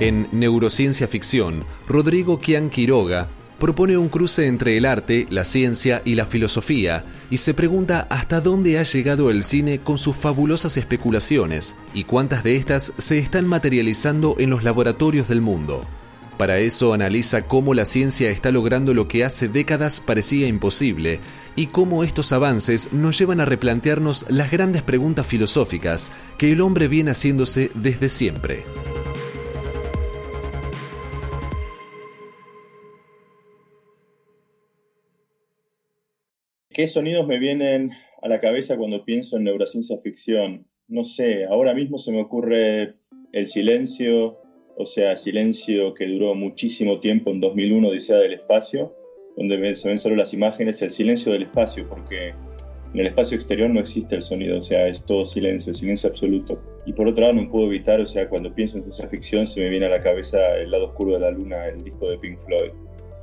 En 0.00 0.26
Neurociencia 0.32 1.06
Ficción, 1.06 1.64
Rodrigo 1.86 2.38
Kian 2.38 2.68
Quiroga 2.68 3.28
propone 3.64 3.96
un 3.96 4.10
cruce 4.10 4.46
entre 4.46 4.76
el 4.76 4.84
arte, 4.84 5.26
la 5.30 5.42
ciencia 5.42 6.02
y 6.04 6.16
la 6.16 6.26
filosofía, 6.26 7.02
y 7.30 7.38
se 7.38 7.54
pregunta 7.54 8.06
hasta 8.10 8.42
dónde 8.42 8.78
ha 8.78 8.82
llegado 8.82 9.30
el 9.30 9.42
cine 9.42 9.78
con 9.78 9.96
sus 9.96 10.16
fabulosas 10.16 10.76
especulaciones 10.76 11.74
y 11.94 12.04
cuántas 12.04 12.44
de 12.44 12.56
estas 12.56 12.92
se 12.98 13.16
están 13.16 13.48
materializando 13.48 14.36
en 14.38 14.50
los 14.50 14.64
laboratorios 14.64 15.28
del 15.28 15.40
mundo. 15.40 15.86
Para 16.36 16.58
eso 16.58 16.92
analiza 16.92 17.46
cómo 17.46 17.72
la 17.72 17.86
ciencia 17.86 18.28
está 18.28 18.52
logrando 18.52 18.92
lo 18.92 19.08
que 19.08 19.24
hace 19.24 19.48
décadas 19.48 19.98
parecía 19.98 20.46
imposible 20.46 21.20
y 21.56 21.68
cómo 21.68 22.04
estos 22.04 22.32
avances 22.32 22.92
nos 22.92 23.16
llevan 23.18 23.40
a 23.40 23.46
replantearnos 23.46 24.26
las 24.28 24.50
grandes 24.50 24.82
preguntas 24.82 25.26
filosóficas 25.26 26.12
que 26.36 26.52
el 26.52 26.60
hombre 26.60 26.86
viene 26.86 27.12
haciéndose 27.12 27.70
desde 27.74 28.10
siempre. 28.10 28.62
¿Qué 36.74 36.88
sonidos 36.88 37.24
me 37.24 37.38
vienen 37.38 37.92
a 38.20 38.26
la 38.26 38.40
cabeza 38.40 38.76
cuando 38.76 39.04
pienso 39.04 39.36
en 39.36 39.44
neurociencia 39.44 39.96
ficción? 40.02 40.66
No 40.88 41.04
sé, 41.04 41.44
ahora 41.44 41.72
mismo 41.72 41.98
se 41.98 42.10
me 42.10 42.20
ocurre 42.20 42.96
el 43.32 43.46
silencio, 43.46 44.40
o 44.76 44.84
sea, 44.84 45.16
silencio 45.16 45.94
que 45.94 46.08
duró 46.08 46.34
muchísimo 46.34 46.98
tiempo 46.98 47.30
en 47.30 47.40
2001, 47.40 47.86
Odisea 47.86 48.16
del 48.16 48.32
Espacio, 48.32 48.92
donde 49.36 49.72
se 49.76 49.88
ven 49.88 49.98
solo 49.98 50.16
las 50.16 50.34
imágenes, 50.34 50.82
el 50.82 50.90
silencio 50.90 51.30
del 51.32 51.42
espacio, 51.42 51.88
porque 51.88 52.30
en 52.30 53.00
el 53.00 53.06
espacio 53.06 53.36
exterior 53.36 53.70
no 53.70 53.78
existe 53.78 54.16
el 54.16 54.22
sonido, 54.22 54.58
o 54.58 54.62
sea, 54.62 54.88
es 54.88 55.06
todo 55.06 55.26
silencio, 55.26 55.72
silencio 55.74 56.08
absoluto. 56.08 56.60
Y 56.86 56.92
por 56.92 57.06
otro 57.06 57.22
lado, 57.22 57.34
no 57.34 57.48
puedo 57.48 57.66
evitar, 57.66 58.00
o 58.00 58.06
sea, 58.06 58.28
cuando 58.28 58.52
pienso 58.52 58.78
en 58.78 58.82
ciencia 58.82 59.08
ficción, 59.08 59.46
se 59.46 59.60
me 59.60 59.68
viene 59.68 59.86
a 59.86 59.90
la 59.90 60.00
cabeza 60.00 60.56
El 60.56 60.72
lado 60.72 60.86
oscuro 60.86 61.12
de 61.12 61.20
la 61.20 61.30
luna, 61.30 61.68
el 61.68 61.84
disco 61.84 62.10
de 62.10 62.18
Pink 62.18 62.36
Floyd. 62.38 62.72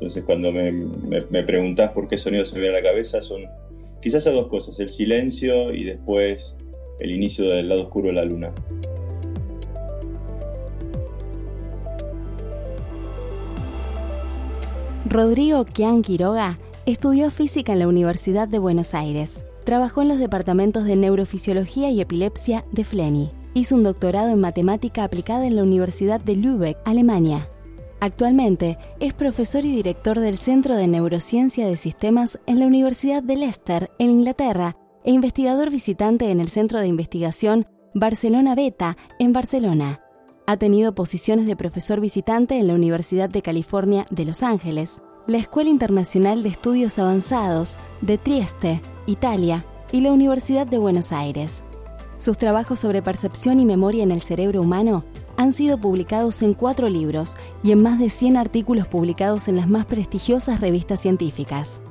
Entonces 0.01 0.23
cuando 0.23 0.51
me, 0.51 0.71
me, 0.71 1.43
preguntás 1.43 1.91
por 1.91 2.07
qué 2.07 2.17
sonido 2.17 2.43
se 2.43 2.55
me 2.55 2.61
viene 2.61 2.75
a 2.75 2.81
la 2.81 2.89
cabeza, 2.89 3.21
son 3.21 3.43
quizás 4.01 4.25
a 4.25 4.31
dos 4.31 4.47
cosas, 4.47 4.79
el 4.79 4.89
silencio 4.89 5.71
y 5.71 5.83
después 5.83 6.57
el 6.99 7.11
inicio 7.11 7.47
del 7.49 7.69
lado 7.69 7.83
oscuro 7.83 8.07
de 8.07 8.13
la 8.13 8.25
luna. 8.25 8.51
Rodrigo 15.07 15.65
Kian 15.65 16.01
Quiroga 16.01 16.57
estudió 16.87 17.29
física 17.29 17.73
en 17.73 17.79
la 17.79 17.87
Universidad 17.87 18.47
de 18.47 18.57
Buenos 18.57 18.95
Aires. 18.95 19.45
Trabajó 19.65 20.01
en 20.01 20.07
los 20.07 20.17
departamentos 20.17 20.85
de 20.85 20.95
neurofisiología 20.95 21.91
y 21.91 22.01
epilepsia 22.01 22.65
de 22.71 22.85
Fleni. 22.85 23.29
Hizo 23.53 23.75
un 23.75 23.83
doctorado 23.83 24.29
en 24.29 24.39
matemática 24.39 25.03
aplicada 25.03 25.45
en 25.45 25.57
la 25.57 25.61
Universidad 25.61 26.19
de 26.19 26.37
Lübeck, 26.37 26.79
Alemania. 26.85 27.50
Actualmente 28.01 28.79
es 28.99 29.13
profesor 29.13 29.63
y 29.63 29.71
director 29.71 30.19
del 30.19 30.39
Centro 30.39 30.75
de 30.75 30.87
Neurociencia 30.87 31.67
de 31.67 31.77
Sistemas 31.77 32.39
en 32.47 32.59
la 32.59 32.65
Universidad 32.65 33.21
de 33.21 33.35
Leicester, 33.35 33.91
en 33.99 34.09
Inglaterra, 34.09 34.75
e 35.03 35.11
investigador 35.11 35.69
visitante 35.69 36.31
en 36.31 36.39
el 36.39 36.49
Centro 36.49 36.79
de 36.79 36.87
Investigación 36.87 37.67
Barcelona 37.93 38.55
Beta, 38.55 38.97
en 39.19 39.33
Barcelona. 39.33 40.01
Ha 40.47 40.57
tenido 40.57 40.95
posiciones 40.95 41.45
de 41.45 41.55
profesor 41.55 42.01
visitante 42.01 42.57
en 42.57 42.67
la 42.67 42.73
Universidad 42.73 43.29
de 43.29 43.43
California 43.43 44.07
de 44.09 44.25
Los 44.25 44.41
Ángeles, 44.41 45.03
la 45.27 45.37
Escuela 45.37 45.69
Internacional 45.69 46.41
de 46.41 46.49
Estudios 46.49 46.97
Avanzados 46.97 47.77
de 48.01 48.17
Trieste, 48.17 48.81
Italia, 49.05 49.63
y 49.91 50.01
la 50.01 50.11
Universidad 50.11 50.65
de 50.65 50.79
Buenos 50.79 51.11
Aires. 51.11 51.61
Sus 52.17 52.37
trabajos 52.37 52.79
sobre 52.79 53.01
percepción 53.01 53.59
y 53.59 53.65
memoria 53.65 54.01
en 54.03 54.11
el 54.11 54.21
cerebro 54.21 54.61
humano 54.61 55.03
han 55.41 55.53
sido 55.53 55.77
publicados 55.77 56.41
en 56.41 56.53
cuatro 56.53 56.87
libros 56.89 57.35
y 57.63 57.71
en 57.71 57.81
más 57.81 57.99
de 57.99 58.09
100 58.09 58.37
artículos 58.37 58.87
publicados 58.87 59.47
en 59.47 59.55
las 59.55 59.67
más 59.67 59.85
prestigiosas 59.85 60.61
revistas 60.61 61.01
científicas. 61.01 61.81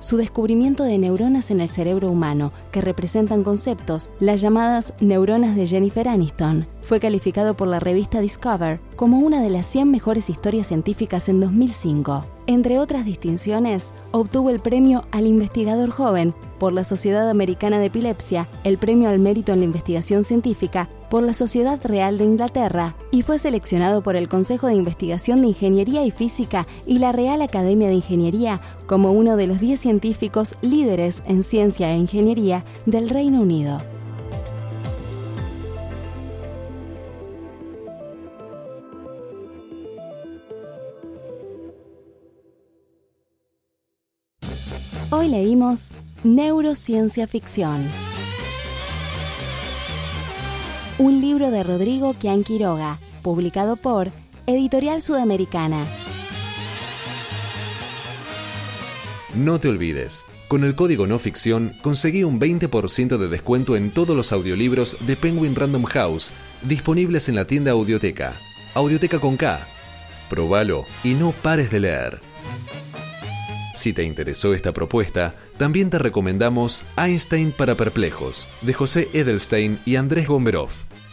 Su 0.00 0.16
descubrimiento 0.16 0.84
de 0.84 0.96
neuronas 0.96 1.50
en 1.50 1.60
el 1.60 1.68
cerebro 1.68 2.10
humano, 2.10 2.52
que 2.72 2.80
representan 2.80 3.44
conceptos, 3.44 4.10
las 4.18 4.40
llamadas 4.40 4.94
neuronas 5.00 5.56
de 5.56 5.66
Jennifer 5.66 6.08
Aniston, 6.08 6.66
fue 6.82 7.00
calificado 7.00 7.54
por 7.54 7.68
la 7.68 7.80
revista 7.80 8.20
Discover 8.20 8.80
como 9.00 9.20
una 9.20 9.42
de 9.42 9.48
las 9.48 9.64
100 9.64 9.90
mejores 9.90 10.28
historias 10.28 10.66
científicas 10.66 11.30
en 11.30 11.40
2005. 11.40 12.26
Entre 12.46 12.78
otras 12.78 13.06
distinciones, 13.06 13.94
obtuvo 14.10 14.50
el 14.50 14.60
premio 14.60 15.06
al 15.10 15.26
investigador 15.26 15.88
joven 15.88 16.34
por 16.58 16.74
la 16.74 16.84
Sociedad 16.84 17.30
Americana 17.30 17.78
de 17.78 17.86
Epilepsia, 17.86 18.46
el 18.62 18.76
premio 18.76 19.08
al 19.08 19.18
mérito 19.18 19.54
en 19.54 19.60
la 19.60 19.64
investigación 19.64 20.22
científica 20.22 20.90
por 21.08 21.22
la 21.22 21.32
Sociedad 21.32 21.80
Real 21.82 22.18
de 22.18 22.24
Inglaterra 22.24 22.94
y 23.10 23.22
fue 23.22 23.38
seleccionado 23.38 24.02
por 24.02 24.16
el 24.16 24.28
Consejo 24.28 24.66
de 24.66 24.74
Investigación 24.74 25.40
de 25.40 25.48
Ingeniería 25.48 26.04
y 26.04 26.10
Física 26.10 26.66
y 26.86 26.98
la 26.98 27.12
Real 27.12 27.40
Academia 27.40 27.88
de 27.88 27.94
Ingeniería 27.94 28.60
como 28.84 29.12
uno 29.12 29.38
de 29.38 29.46
los 29.46 29.60
10 29.60 29.80
científicos 29.80 30.56
líderes 30.60 31.22
en 31.26 31.42
ciencia 31.42 31.90
e 31.90 31.96
ingeniería 31.96 32.64
del 32.84 33.08
Reino 33.08 33.40
Unido. 33.40 33.78
Leímos 45.30 45.92
Neurociencia 46.24 47.26
Ficción. 47.26 47.86
Un 50.98 51.20
libro 51.20 51.50
de 51.50 51.62
Rodrigo 51.62 52.14
Quian 52.14 52.42
Quiroga, 52.42 52.98
publicado 53.22 53.76
por 53.76 54.10
Editorial 54.46 55.02
Sudamericana. 55.02 55.86
No 59.34 59.60
te 59.60 59.68
olvides, 59.68 60.26
con 60.48 60.64
el 60.64 60.74
código 60.74 61.06
no 61.06 61.18
ficción 61.20 61.74
conseguí 61.80 62.24
un 62.24 62.40
20% 62.40 63.16
de 63.16 63.28
descuento 63.28 63.76
en 63.76 63.92
todos 63.92 64.16
los 64.16 64.32
audiolibros 64.32 64.96
de 65.06 65.14
Penguin 65.14 65.54
Random 65.54 65.84
House 65.84 66.32
disponibles 66.62 67.28
en 67.28 67.36
la 67.36 67.44
tienda 67.44 67.70
Audioteca. 67.70 68.34
Audioteca 68.74 69.20
con 69.20 69.36
K. 69.36 69.60
Probalo 70.28 70.84
y 71.04 71.14
no 71.14 71.30
pares 71.30 71.70
de 71.70 71.80
leer. 71.80 72.30
Si 73.74 73.92
te 73.92 74.02
interesó 74.02 74.52
esta 74.52 74.72
propuesta, 74.72 75.34
también 75.56 75.90
te 75.90 75.98
recomendamos 75.98 76.82
Einstein 76.96 77.52
para 77.52 77.76
Perplejos, 77.76 78.48
de 78.62 78.74
José 78.74 79.08
Edelstein 79.12 79.78
y 79.86 79.96
Andrés 79.96 80.26
Gomberov, 80.26 80.70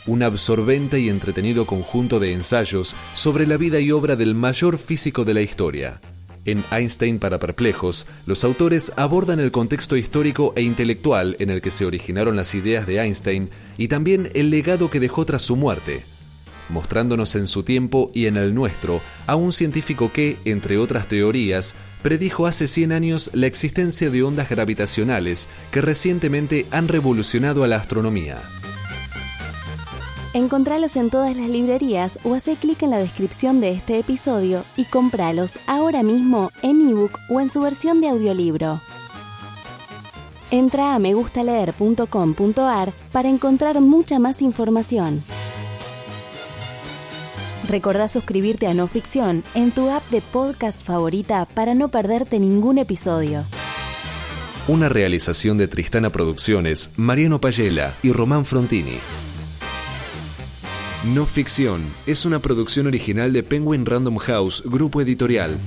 un 0.08 0.24
absorbente 0.24 1.00
y 1.00 1.10
entretenido 1.10 1.66
conjunto 1.68 2.20
de 2.20 2.34
ensayos 2.34 2.96
sobre 3.14 3.46
la 3.46 3.58
vida 3.58 3.80
y 3.80 3.92
obra 3.92 4.16
del 4.16 4.34
mayor 4.34 4.80
físico 4.80 5.24
de 5.24 5.36
la 5.36 5.42
historia. 5.42 6.02
En 6.46 6.64
Einstein 6.72 7.20
para 7.20 7.40
Perplejos, 7.40 8.08
los 8.26 8.44
autores 8.44 8.92
abordan 8.96 9.40
el 9.40 9.52
contexto 9.52 9.96
histórico 9.96 10.54
e 10.56 10.64
intelectual 10.64 11.36
en 11.40 11.50
el 11.50 11.62
que 11.62 11.72
se 11.72 11.86
originaron 11.86 12.36
las 12.38 12.56
ideas 12.56 12.88
de 12.88 13.02
Einstein 13.02 13.50
y 13.78 13.90
también 13.90 14.32
el 14.34 14.50
legado 14.50 14.90
que 14.90 15.02
dejó 15.02 15.26
tras 15.26 15.42
su 15.42 15.58
muerte, 15.58 16.04
mostrándonos 16.70 17.36
en 17.36 17.48
su 17.48 17.64
tiempo 17.64 18.12
y 18.14 18.26
en 18.26 18.38
el 18.38 18.56
nuestro 18.56 19.02
a 19.28 19.36
un 19.36 19.52
científico 19.52 20.12
que, 20.14 20.38
entre 20.46 20.78
otras 20.78 21.08
teorías, 21.08 21.76
predijo 22.02 22.48
hace 22.48 22.68
100 22.68 22.92
años 22.92 23.32
la 23.34 23.48
existencia 23.48 24.10
de 24.10 24.24
ondas 24.24 24.50
gravitacionales 24.50 25.50
que 25.72 25.82
recientemente 25.82 26.66
han 26.72 26.88
revolucionado 26.88 27.64
a 27.64 27.68
la 27.68 27.78
astronomía. 27.78 28.42
Encontralos 30.34 30.96
en 30.98 31.10
todas 31.10 31.36
las 31.36 31.50
librerías 31.50 32.20
o 32.24 32.36
hace 32.36 32.56
clic 32.56 32.84
en 32.84 32.92
la 32.92 33.00
descripción 33.00 33.60
de 33.60 33.72
este 33.72 33.98
episodio 33.98 34.64
y 34.76 34.86
compralos 34.86 35.58
ahora 35.66 36.04
mismo 36.04 36.52
en 36.62 36.90
ebook 36.90 37.18
o 37.30 37.42
en 37.42 37.50
su 37.50 37.62
versión 37.62 38.02
de 38.02 38.10
audiolibro. 38.10 38.82
Entra 40.52 40.96
a 40.96 41.00
megustaleer.com.ar 41.00 42.94
para 43.12 43.30
encontrar 43.30 43.82
mucha 43.82 44.20
más 44.20 44.42
información. 44.42 45.24
Recordá 47.68 48.08
suscribirte 48.08 48.68
a 48.68 48.74
No 48.74 48.88
Ficción 48.88 49.44
en 49.54 49.72
tu 49.72 49.90
app 49.90 50.10
de 50.10 50.22
podcast 50.22 50.80
favorita 50.80 51.46
para 51.54 51.76
no 51.76 51.90
perderte 51.90 52.40
ningún 52.40 52.78
episodio. 52.78 53.44
Una 54.70 54.88
realización 54.88 55.58
de 55.58 55.68
Tristana 55.68 56.10
Producciones, 56.10 56.92
Mariano 56.96 57.42
Payela 57.42 57.94
y 58.04 58.12
Román 58.12 58.46
Frontini. 58.46 59.00
No 61.14 61.26
Ficción 61.26 61.82
es 62.06 62.26
una 62.26 62.40
producción 62.40 62.88
original 62.88 63.34
de 63.34 63.44
Penguin 63.44 63.86
Random 63.86 64.18
House, 64.18 64.64
grupo 64.66 65.02
editorial. 65.02 65.58